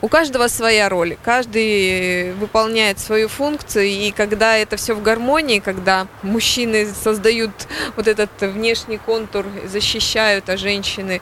у 0.00 0.08
каждого 0.08 0.48
своя 0.48 0.88
роль, 0.88 1.16
каждый 1.24 2.32
выполняет 2.34 2.98
свою 2.98 3.28
функцию, 3.28 3.86
и 3.86 4.10
когда 4.10 4.56
это 4.56 4.76
все 4.76 4.94
в 4.94 5.02
гармонии, 5.02 5.58
когда 5.58 6.06
мужчины 6.22 6.86
создают 6.86 7.50
вот 7.96 8.08
этот 8.08 8.30
внешний 8.40 8.98
контур, 8.98 9.46
защищают, 9.64 10.48
а 10.48 10.56
женщины 10.56 11.20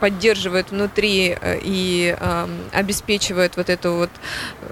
поддерживают 0.00 0.70
внутри 0.70 1.36
э, 1.40 1.58
и 1.62 2.16
э, 2.18 2.48
обеспечивают 2.72 3.56
вот 3.56 3.68
эту 3.68 3.92
вот 3.92 4.10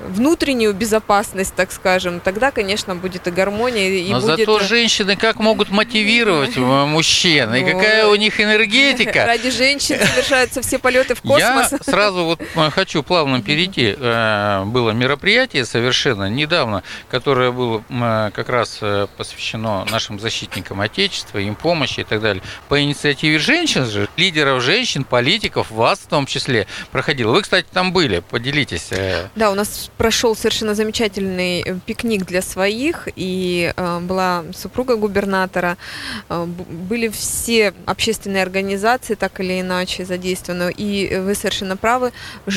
внутреннюю 0.06 0.72
безопасность, 0.74 1.54
так 1.54 1.72
скажем, 1.72 2.20
тогда, 2.20 2.50
конечно, 2.50 2.94
будет 2.94 3.26
и 3.26 3.30
гармония. 3.30 3.88
И 3.88 4.10
Но 4.10 4.20
будет... 4.20 4.38
зато 4.38 4.60
женщины 4.60 5.16
как 5.16 5.38
могут 5.38 5.70
мотивировать 5.70 6.56
мужчин, 6.56 7.54
и 7.54 7.64
какая 7.64 8.06
у 8.06 8.14
них 8.14 8.40
энергетика. 8.40 9.26
Ради 9.26 9.50
женщин 9.50 9.98
совершаются 9.98 10.62
все 10.62 10.78
полеты 10.78 11.14
в 11.14 11.22
космос. 11.22 11.72
Я 11.72 11.78
сразу 11.82 12.24
вот 12.24 12.40
э, 12.40 12.70
хочу 12.86 13.02
плавно 13.02 13.42
перейти. 13.42 13.96
Э, 13.98 14.64
было 14.64 14.92
мероприятие 14.92 15.64
совершенно 15.64 16.28
недавно, 16.28 16.84
которое 17.10 17.50
было 17.50 17.82
э, 17.88 18.30
как 18.32 18.48
раз 18.48 18.80
посвящено 19.16 19.84
нашим 19.90 20.20
защитникам 20.20 20.80
Отечества, 20.80 21.38
им 21.38 21.56
помощи 21.56 22.00
и 22.00 22.04
так 22.04 22.20
далее. 22.20 22.42
По 22.68 22.80
инициативе 22.80 23.40
женщин 23.40 23.86
же, 23.86 24.08
лидеров 24.16 24.62
женщин, 24.62 25.02
политиков, 25.02 25.70
вас 25.72 25.98
в 25.98 26.06
том 26.06 26.26
числе, 26.26 26.66
проходило. 26.92 27.32
Вы, 27.32 27.42
кстати, 27.42 27.66
там 27.72 27.92
были, 27.92 28.20
поделитесь. 28.20 28.90
Да, 29.34 29.50
у 29.50 29.54
нас 29.54 29.90
прошел 29.96 30.36
совершенно 30.36 30.74
замечательный 30.74 31.62
э, 31.62 31.78
пикник 31.84 32.24
для 32.24 32.42
своих, 32.42 33.08
и 33.16 33.72
э, 33.76 33.98
была 34.00 34.44
супруга 34.54 34.96
губернатора, 34.96 35.76
э, 36.28 36.44
были 36.44 37.08
все 37.08 37.74
общественные 37.86 38.42
организации 38.42 39.14
так 39.14 39.40
или 39.40 39.60
иначе 39.60 40.04
задействованы, 40.04 40.72
и 40.72 41.16
вы 41.16 41.34
совершенно 41.34 41.76
правы, 41.76 42.12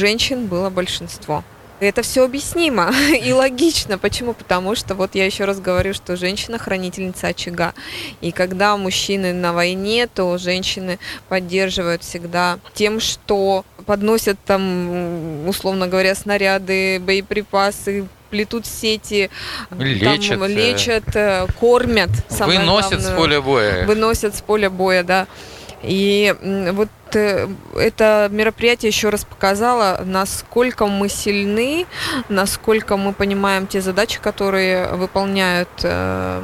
женщин 0.10 0.48
было 0.48 0.72
большинство. 0.72 1.44
Это 1.80 2.02
все 2.02 2.26
объяснимо 2.26 2.92
и 3.24 3.32
логично. 3.32 4.00
Почему? 4.00 4.34
Потому 4.34 4.76
что, 4.76 4.96
вот 4.96 5.14
я 5.14 5.26
еще 5.26 5.46
раз 5.46 5.60
говорю, 5.60 5.94
что 5.94 6.18
женщина 6.18 6.58
хранительница 6.58 7.28
очага. 7.28 7.74
И 8.22 8.32
когда 8.32 8.76
мужчины 8.76 9.34
на 9.34 9.54
войне, 9.54 10.08
то 10.08 10.38
женщины 10.40 10.98
поддерживают 11.30 12.02
всегда 12.02 12.58
тем, 12.74 13.00
что 13.00 13.64
подносят 13.86 14.38
там, 14.46 15.48
условно 15.48 15.88
говоря, 15.88 16.16
снаряды, 16.16 17.00
боеприпасы, 17.00 18.08
плетут 18.32 18.66
сети, 18.66 19.30
лечат, 19.78 20.40
там, 20.40 20.48
лечат 20.48 21.16
э, 21.16 21.48
кормят. 21.60 22.10
Выносят 22.30 23.00
главное, 23.00 23.00
с 23.00 23.16
поля 23.16 23.42
боя. 23.42 23.86
Выносят 23.86 24.36
с 24.36 24.42
поля 24.42 24.70
боя, 24.70 25.04
да. 25.04 25.28
И 25.84 26.36
вот 26.74 26.90
э, 27.14 27.48
это 27.76 28.28
мероприятие 28.32 28.90
еще 28.90 29.10
раз 29.10 29.24
показало, 29.24 30.02
насколько 30.06 30.86
мы 30.88 31.10
сильны, 31.10 31.86
насколько 32.28 32.98
мы 32.98 33.14
понимаем 33.14 33.66
те 33.66 33.82
задачи, 33.82 34.20
которые 34.20 34.88
выполняют 34.90 35.70
э, 35.84 36.42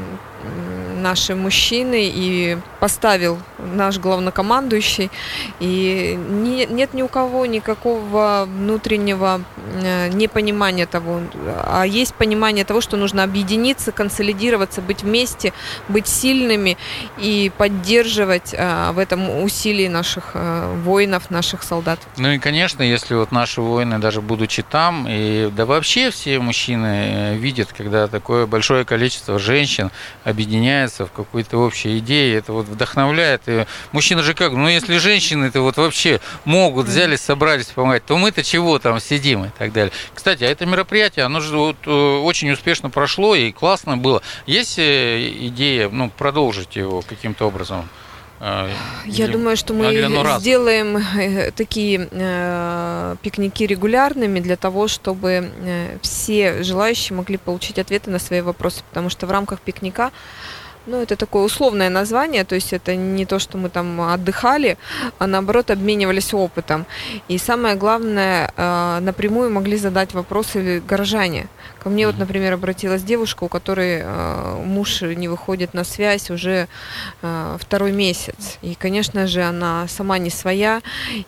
наши 1.05 1.35
мужчины 1.35 2.09
и 2.11 2.57
поставил 2.79 3.37
наш 3.59 3.99
главнокомандующий. 3.99 5.11
И 5.59 6.17
не, 6.29 6.65
нет 6.65 6.95
ни 6.95 7.03
у 7.03 7.07
кого 7.07 7.45
никакого 7.45 8.47
внутреннего 8.47 9.41
э, 9.83 10.09
непонимания 10.09 10.87
того, 10.87 11.21
а 11.63 11.83
есть 11.83 12.15
понимание 12.15 12.65
того, 12.65 12.81
что 12.81 12.97
нужно 12.97 13.23
объединиться, 13.23 13.91
консолидироваться, 13.91 14.81
быть 14.81 15.03
вместе, 15.03 15.53
быть 15.89 16.07
сильными 16.07 16.75
и 17.19 17.51
поддерживать 17.55 18.53
э, 18.53 18.91
в 18.91 18.97
этом 18.97 19.43
усилии 19.43 19.87
наших 19.87 20.31
э, 20.33 20.75
воинов, 20.83 21.29
наших 21.29 21.61
солдат. 21.61 21.99
Ну 22.17 22.31
и, 22.31 22.39
конечно, 22.39 22.81
если 22.81 23.13
вот 23.13 23.31
наши 23.31 23.61
воины, 23.61 23.99
даже 23.99 24.21
будучи 24.21 24.63
там, 24.63 25.05
и 25.07 25.51
да 25.51 25.65
вообще 25.65 26.09
все 26.09 26.39
мужчины 26.39 27.35
видят, 27.37 27.73
когда 27.77 28.07
такое 28.07 28.47
большое 28.47 28.85
количество 28.85 29.37
женщин 29.37 29.91
объединяется 30.23 30.94
в 30.99 31.11
какой-то 31.11 31.57
общей 31.57 31.97
идее, 31.97 32.37
это 32.37 32.53
вот 32.53 32.67
вдохновляет. 32.67 33.41
И 33.47 33.65
мужчина 33.91 34.23
же 34.23 34.33
как, 34.33 34.53
ну 34.53 34.67
если 34.67 34.97
женщины-то 34.97 35.61
вот 35.61 35.77
вообще 35.77 36.21
могут, 36.45 36.87
взяли, 36.87 37.17
собрались 37.17 37.67
помогать, 37.67 38.05
то 38.05 38.17
мы-то 38.17 38.43
чего 38.43 38.79
там 38.79 38.99
сидим 38.99 39.45
и 39.45 39.49
так 39.49 39.73
далее. 39.73 39.91
Кстати, 40.13 40.43
а 40.43 40.47
это 40.47 40.65
мероприятие, 40.65 41.25
оно 41.25 41.41
же 41.41 41.57
вот 41.57 41.77
э, 41.85 41.91
очень 41.91 42.51
успешно 42.51 42.89
прошло 42.89 43.35
и 43.35 43.51
классно 43.51 43.97
было. 43.97 44.21
Есть 44.45 44.79
э, 44.79 45.33
идея, 45.47 45.89
ну, 45.89 46.09
продолжить 46.09 46.75
его 46.75 47.01
каким-то 47.01 47.47
образом? 47.47 47.89
А, 48.39 48.69
Я 49.05 49.27
думаю, 49.27 49.55
что 49.55 49.73
мы 49.73 49.91
сделаем 50.39 50.97
э, 50.97 51.51
такие 51.51 52.09
э, 52.11 53.15
пикники 53.21 53.65
регулярными 53.65 54.39
для 54.39 54.57
того, 54.57 54.87
чтобы 54.87 55.51
э, 55.55 55.97
все 56.01 56.61
желающие 56.61 57.15
могли 57.15 57.37
получить 57.37 57.79
ответы 57.79 58.11
на 58.11 58.19
свои 58.19 58.41
вопросы, 58.41 58.83
потому 58.89 59.09
что 59.09 59.25
в 59.25 59.31
рамках 59.31 59.61
пикника 59.61 60.11
ну, 60.87 61.01
это 61.01 61.15
такое 61.15 61.43
условное 61.43 61.89
название, 61.89 62.43
то 62.43 62.55
есть 62.55 62.73
это 62.73 62.95
не 62.95 63.25
то, 63.25 63.39
что 63.39 63.57
мы 63.57 63.69
там 63.69 64.01
отдыхали, 64.01 64.77
а 65.19 65.27
наоборот 65.27 65.71
обменивались 65.71 66.33
опытом. 66.33 66.85
И 67.27 67.37
самое 67.37 67.75
главное, 67.75 68.51
э, 68.55 68.99
напрямую 69.01 69.51
могли 69.51 69.77
задать 69.77 70.13
вопросы 70.13 70.81
горожане. 70.87 71.47
Ко 71.85 71.89
мне 71.89 72.07
вот, 72.07 72.17
например, 72.17 72.53
обратилась 72.53 73.03
девушка, 73.03 73.43
у 73.43 73.47
которой 73.47 73.99
э, 74.01 74.63
муж 74.65 75.03
не 75.03 75.27
выходит 75.27 75.75
на 75.75 75.83
связь 75.83 76.31
уже 76.31 76.67
э, 77.21 77.57
второй 77.59 77.91
месяц. 77.91 78.57
И, 78.63 78.73
конечно 78.73 79.27
же, 79.27 79.43
она 79.43 79.87
сама 79.87 80.17
не 80.17 80.31
своя. 80.31 80.81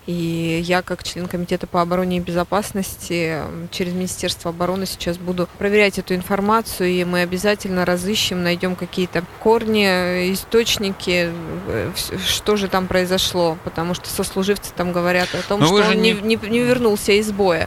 И 0.06 0.60
я, 0.64 0.82
как 0.82 1.04
член 1.04 1.28
комитета 1.28 1.68
по 1.68 1.80
обороне 1.80 2.16
и 2.16 2.20
безопасности, 2.20 3.40
через 3.70 3.92
Министерство 3.92 4.50
обороны 4.50 4.86
сейчас 4.86 5.16
буду 5.16 5.48
проверять 5.58 6.00
эту 6.00 6.16
информацию, 6.16 6.88
и 6.88 7.04
мы 7.04 7.20
обязательно 7.20 7.84
разыщем, 7.84 8.42
найдем 8.42 8.74
какие-то 8.74 9.22
корни, 9.48 10.30
источники, 10.34 11.32
э, 11.68 11.92
что 12.26 12.56
же 12.56 12.68
там 12.68 12.86
произошло, 12.86 13.56
потому 13.64 13.94
что 13.94 14.10
сослуживцы 14.10 14.72
там 14.76 14.92
говорят 14.92 15.34
о 15.34 15.40
том, 15.40 15.60
Но 15.60 15.68
что 15.68 15.88
он 15.88 16.02
не... 16.02 16.12
Не, 16.12 16.36
не 16.36 16.58
вернулся 16.58 17.12
из 17.12 17.32
боя. 17.32 17.66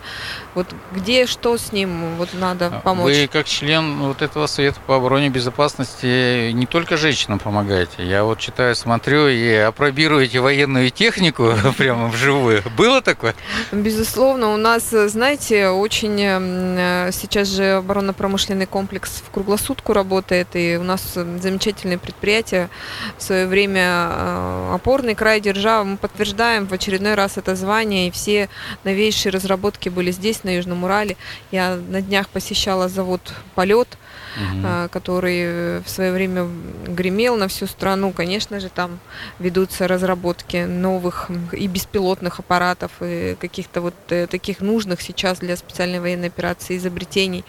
Вот 0.53 0.67
где, 0.91 1.25
что 1.25 1.57
с 1.57 1.71
ним, 1.71 2.17
вот 2.17 2.29
надо 2.33 2.67
а, 2.67 2.79
помочь. 2.81 3.15
Вы 3.15 3.27
как 3.27 3.47
член 3.47 3.97
вот 4.01 4.21
этого 4.21 4.45
Совета 4.45 4.79
по 4.85 4.97
обороне 4.97 5.27
и 5.27 5.29
безопасности 5.29 6.51
не 6.51 6.67
только 6.67 6.97
женщинам 6.97 7.39
помогаете. 7.39 8.05
Я 8.05 8.25
вот 8.25 8.37
читаю, 8.37 8.75
смотрю 8.75 9.27
и 9.27 9.51
опробируете 9.53 10.39
военную 10.39 10.91
технику 10.91 11.53
прямо 11.77 12.09
вживую. 12.09 12.61
Было 12.77 13.01
такое? 13.01 13.33
Безусловно, 13.71 14.53
у 14.53 14.57
нас, 14.57 14.89
знаете, 14.91 15.69
очень 15.69 16.19
э, 16.21 17.09
сейчас 17.11 17.47
же 17.47 17.77
оборонно-промышленный 17.77 18.67
комплекс 18.67 19.23
в 19.25 19.31
круглосутку 19.31 19.93
работает, 19.93 20.49
и 20.53 20.77
у 20.79 20.83
нас 20.83 21.01
замечательно 21.15 21.70
замечательные 21.71 21.97
предприятия. 21.97 22.69
В 23.17 23.23
свое 23.23 23.47
время 23.47 23.81
э, 23.83 24.71
опорный 24.75 25.15
край 25.15 25.39
держава. 25.39 25.83
Мы 25.83 25.97
подтверждаем 25.97 26.67
в 26.67 26.73
очередной 26.73 27.15
раз 27.15 27.37
это 27.37 27.55
звание, 27.55 28.07
и 28.07 28.11
все 28.11 28.49
новейшие 28.83 29.31
разработки 29.31 29.89
были 29.89 30.11
здесь, 30.11 30.43
на 30.43 30.55
Южном 30.55 30.83
Урале. 30.83 31.17
Я 31.51 31.75
на 31.75 32.01
днях 32.01 32.29
посещала 32.29 32.89
завод 32.89 33.21
«Полет», 33.55 33.97
угу. 34.35 34.89
который 34.89 35.79
в 35.81 35.89
свое 35.89 36.11
время 36.11 36.47
гремел 36.87 37.37
на 37.37 37.47
всю 37.47 37.67
страну. 37.67 38.11
Конечно 38.11 38.59
же, 38.59 38.69
там 38.69 38.99
ведутся 39.39 39.87
разработки 39.87 40.65
новых 40.65 41.29
и 41.51 41.67
беспилотных 41.67 42.39
аппаратов, 42.39 42.91
и 43.01 43.35
каких-то 43.39 43.81
вот 43.81 43.93
э, 44.09 44.27
таких 44.27 44.61
нужных 44.61 45.01
сейчас 45.01 45.39
для 45.39 45.55
специальной 45.55 45.99
военной 45.99 46.27
операции 46.27 46.77
изобретений. 46.77 47.43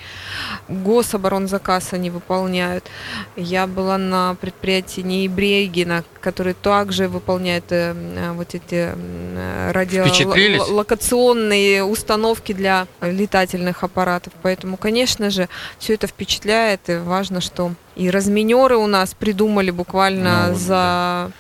Гособоронзаказ 0.69 1.93
они 1.93 2.11
выполняют. 2.11 2.85
Я 3.37 3.67
была 3.67 3.99
на 3.99 4.37
предприятии 4.41 5.03
Нейбрегина, 5.03 6.05
который 6.21 6.55
также 6.55 7.09
выполняет 7.09 7.65
э, 7.71 8.33
вот 8.33 8.55
эти 8.55 8.93
радиолокационные 9.73 11.85
установки 11.85 12.53
для 12.53 12.87
летательных 13.01 13.85
аппаратов. 13.85 14.33
Поэтому, 14.43 14.77
конечно 14.77 15.31
же, 15.31 15.49
все 15.79 15.95
это 15.95 16.07
впечатляет 16.07 16.72
впечатляет, 16.73 16.89
и 16.89 16.97
важно, 17.07 17.41
что 17.41 17.73
и 17.97 18.11
разминеры 18.11 18.77
у 18.77 18.87
нас 18.87 19.15
придумали 19.15 19.71
буквально 19.71 20.49
ну, 20.49 20.55
за 20.55 20.69
да 20.69 21.33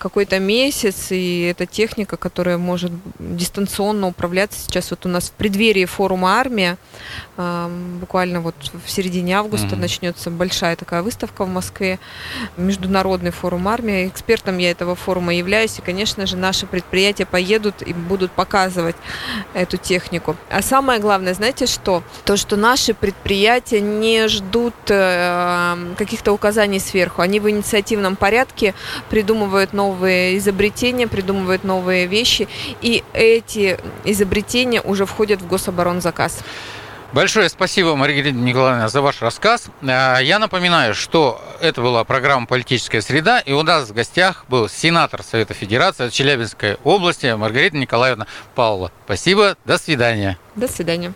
какой-то 0.00 0.38
месяц, 0.38 1.08
и 1.10 1.42
это 1.42 1.66
техника, 1.66 2.16
которая 2.16 2.56
может 2.56 2.90
дистанционно 3.18 4.08
управляться. 4.08 4.58
Сейчас 4.58 4.90
вот 4.90 5.04
у 5.04 5.08
нас 5.08 5.28
в 5.28 5.32
преддверии 5.32 5.84
форума 5.84 6.40
«Армия», 6.40 6.78
буквально 8.00 8.40
вот 8.40 8.54
в 8.84 8.90
середине 8.90 9.38
августа 9.38 9.68
mm-hmm. 9.68 9.80
начнется 9.80 10.30
большая 10.30 10.76
такая 10.76 11.02
выставка 11.02 11.44
в 11.44 11.48
Москве, 11.48 11.98
международный 12.56 13.30
форум 13.30 13.68
«Армия». 13.68 14.08
Экспертом 14.08 14.56
я 14.58 14.70
этого 14.70 14.94
форума 14.94 15.34
являюсь, 15.34 15.78
и, 15.78 15.82
конечно 15.82 16.26
же, 16.26 16.36
наши 16.36 16.66
предприятия 16.66 17.26
поедут 17.26 17.82
и 17.82 17.92
будут 17.92 18.32
показывать 18.32 18.96
эту 19.52 19.76
технику. 19.76 20.34
А 20.50 20.62
самое 20.62 20.98
главное, 20.98 21.34
знаете 21.34 21.66
что? 21.66 22.02
То, 22.24 22.38
что 22.38 22.56
наши 22.56 22.94
предприятия 22.94 23.82
не 23.82 24.28
ждут 24.28 24.74
э, 24.88 25.94
каких-то 26.00 26.32
указаний 26.32 26.80
сверху. 26.80 27.20
Они 27.20 27.40
в 27.40 27.50
инициативном 27.50 28.16
порядке 28.16 28.74
придумывают 29.10 29.74
новые 29.74 30.38
изобретения, 30.38 31.06
придумывают 31.06 31.62
новые 31.62 32.06
вещи, 32.06 32.48
и 32.80 33.04
эти 33.12 33.78
изобретения 34.04 34.80
уже 34.80 35.04
входят 35.04 35.42
в 35.42 35.46
гособоронзаказ. 35.46 36.38
Большое 37.12 37.48
спасибо, 37.48 37.96
Маргарита 37.96 38.30
Николаевна, 38.30 38.88
за 38.88 39.02
ваш 39.02 39.20
рассказ. 39.20 39.66
А, 39.82 40.20
я 40.20 40.38
напоминаю, 40.38 40.94
что 40.94 41.42
это 41.60 41.82
была 41.82 42.04
программа 42.04 42.46
«Политическая 42.46 43.02
среда», 43.02 43.40
и 43.40 43.52
у 43.52 43.62
нас 43.62 43.90
в 43.90 43.92
гостях 43.92 44.44
был 44.48 44.68
сенатор 44.68 45.22
Совета 45.22 45.52
Федерации 45.52 46.06
от 46.06 46.12
Челябинской 46.12 46.76
области 46.84 47.26
Маргарита 47.34 47.76
Николаевна 47.76 48.26
Павлова. 48.54 48.92
Спасибо, 49.04 49.56
до 49.64 49.76
свидания. 49.76 50.38
До 50.54 50.68
свидания. 50.68 51.12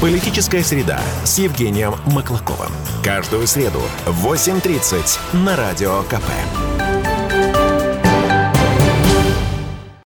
«Политическая 0.00 0.62
среда» 0.62 1.00
с 1.24 1.38
Евгением 1.38 1.94
Маклаковым. 2.06 2.70
Каждую 3.02 3.46
среду 3.46 3.80
в 4.04 4.26
8.30 4.26 5.36
на 5.44 5.56
Радио 5.56 6.02
КП. 6.02 6.85